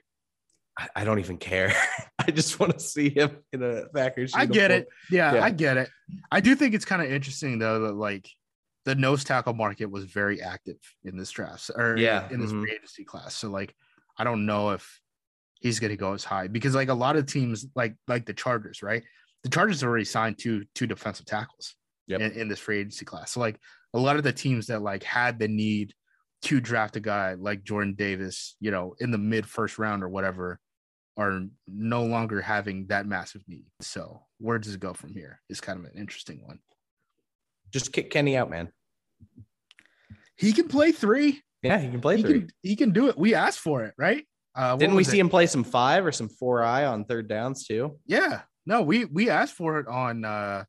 [0.78, 1.72] I, I don't even care.
[2.18, 4.32] I just want to see him in a Packers.
[4.34, 4.88] I get it.
[5.10, 5.44] Yeah, Yeah.
[5.44, 5.88] I get it.
[6.32, 8.28] I do think it's kind of interesting though that like
[8.84, 12.62] the nose tackle market was very active in this draft or Yeah, in this mhm.
[12.62, 13.34] free agency class.
[13.34, 13.74] So like
[14.18, 15.00] I don't know if
[15.60, 18.82] he's gonna go as high because like a lot of teams like like the Chargers,
[18.82, 19.02] right?
[19.42, 21.74] the Chargers already signed two two defensive tackles
[22.06, 22.20] Yep.
[22.20, 23.32] in, in this free agency class.
[23.32, 23.58] So like
[23.94, 25.94] a lot of the teams that like had the need
[26.42, 30.08] to draft a guy like Jordan Davis, you know, in the mid first round or
[30.10, 30.58] whatever,
[31.16, 33.64] are no longer having that massive need.
[33.80, 35.40] So where does it go from here?
[35.48, 36.58] Is kind of an interesting one.
[37.72, 38.70] Just kick Kenny out, man.
[40.36, 41.42] He can play three.
[41.62, 42.32] Yeah, he can play He three.
[42.40, 43.16] can he can do it.
[43.16, 44.26] We asked for it, right?
[44.54, 45.20] Uh, Didn't we see it?
[45.20, 47.98] him play some five or some four eye on third downs too?
[48.06, 48.42] Yeah.
[48.66, 50.64] No, we we asked for it on uh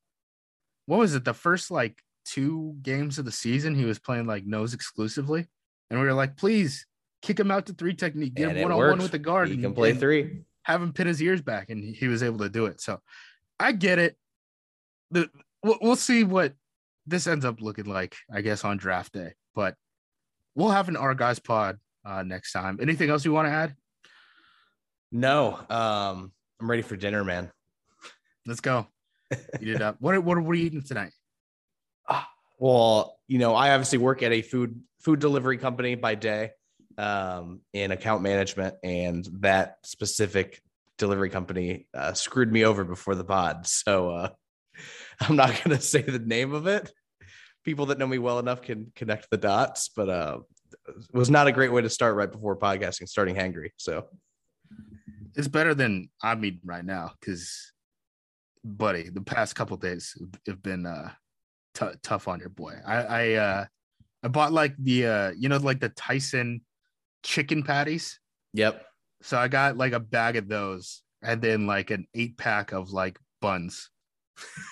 [0.87, 1.23] what was it?
[1.25, 5.47] The first like two games of the season, he was playing like nose exclusively.
[5.89, 6.85] And we were like, please
[7.21, 9.49] kick him out to three technique, get And him one on one with the guard.
[9.49, 10.41] He can play three.
[10.63, 12.81] Have him pin his ears back, and he- he was able to do it.
[12.81, 12.99] So
[13.59, 14.17] I get it.
[15.11, 15.29] The
[15.63, 16.53] we'll, we'll see what
[17.05, 19.33] this ends up looking like, I guess, on draft day.
[19.53, 19.75] But
[20.55, 22.79] we'll have an our guys pod uh next time.
[22.81, 23.75] Anything else you want to add?
[25.11, 27.51] No, um, I'm ready for dinner, man.
[28.45, 28.87] Let's go.
[29.61, 29.97] Eat it up.
[29.99, 31.11] What, what are we eating tonight?
[32.57, 36.51] Well, you know, I obviously work at a food food delivery company by day
[36.97, 40.61] um, in account management, and that specific
[40.97, 43.67] delivery company uh, screwed me over before the pod.
[43.67, 44.29] So uh,
[45.19, 46.91] I'm not going to say the name of it.
[47.63, 50.39] People that know me well enough can connect the dots, but uh,
[51.13, 53.69] was not a great way to start right before podcasting, starting hangry.
[53.77, 54.07] So
[55.35, 57.71] it's better than I'm eating right now because,
[58.63, 60.15] buddy, the past couple days
[60.47, 61.11] have been uh,
[61.73, 62.75] t- tough on your boy.
[62.85, 63.65] I I uh,
[64.23, 66.61] I bought like the uh, you know like the Tyson
[67.23, 68.19] chicken patties.
[68.53, 68.85] yep,
[69.21, 72.91] So I got like a bag of those and then like an eight pack of
[72.91, 73.89] like buns,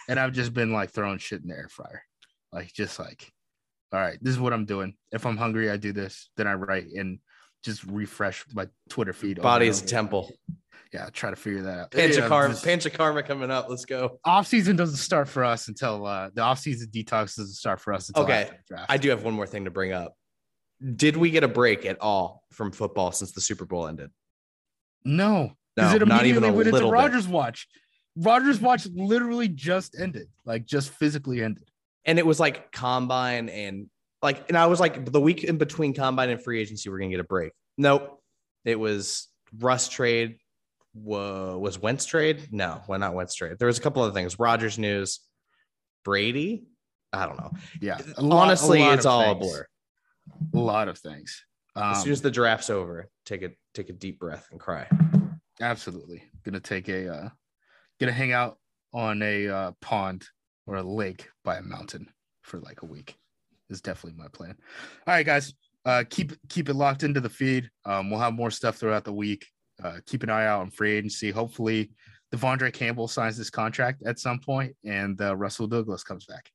[0.07, 2.03] and I've just been like throwing shit in the air fryer,
[2.51, 3.31] like just like,
[3.93, 4.95] all right, this is what I'm doing.
[5.11, 6.29] If I'm hungry, I do this.
[6.35, 7.19] Then I write and
[7.63, 9.41] just refresh my Twitter feed.
[9.41, 10.31] body is a temple.
[10.91, 11.91] Yeah, try to figure that out.
[11.91, 13.67] Pancha Yeah, karma, just- pancha karma coming up.
[13.69, 14.19] Let's go.
[14.25, 17.93] off season doesn't start for us until uh the off season detox doesn't start for
[17.93, 18.41] us until Okay.
[18.43, 18.91] after the draft.
[18.91, 20.15] I do have one more thing to bring up.
[20.95, 24.11] Did we get a break at all from football since the Super Bowl ended?
[25.05, 26.95] no, because No, it not even immediately a went into little bit.
[26.95, 27.67] Rodgers watch.
[28.15, 31.63] Rodgers watch literally just ended, like just physically ended.
[32.05, 33.87] And it was like combine and
[34.21, 37.11] like, and I was like, the week in between combine and free agency, we're gonna
[37.11, 37.51] get a break.
[37.77, 38.21] Nope.
[38.65, 39.27] It was
[39.59, 40.37] Russ trade.
[40.93, 42.47] Whoa, was Wentz trade?
[42.51, 43.57] No, well, not Wentz trade.
[43.59, 44.37] There was a couple other things.
[44.39, 45.19] Rodgers news,
[46.05, 46.65] Brady.
[47.11, 47.51] I don't know.
[47.81, 49.65] Yeah, lot- Honestly, it's all a blur.
[50.53, 51.43] A lot of things.
[51.75, 54.87] As Um, soon as the draft's over, take a take a deep breath and cry.
[55.61, 57.29] absolutely gonna take a uh
[57.99, 58.57] gonna hang out
[58.93, 60.25] on a uh, pond
[60.65, 62.07] or a lake by a mountain
[62.41, 63.15] for like a week
[63.69, 64.55] is definitely my plan.
[65.07, 65.53] All right guys
[65.85, 67.69] uh keep keep it locked into the feed.
[67.85, 69.45] Um we'll have more stuff throughout the week.
[69.83, 71.31] Uh keep an eye out on free agency.
[71.31, 71.91] Hopefully
[72.33, 76.49] devondre campbell signs this contract at some point and uh Rasul Douglas comes back.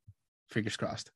[0.51, 1.11] Fingers crossed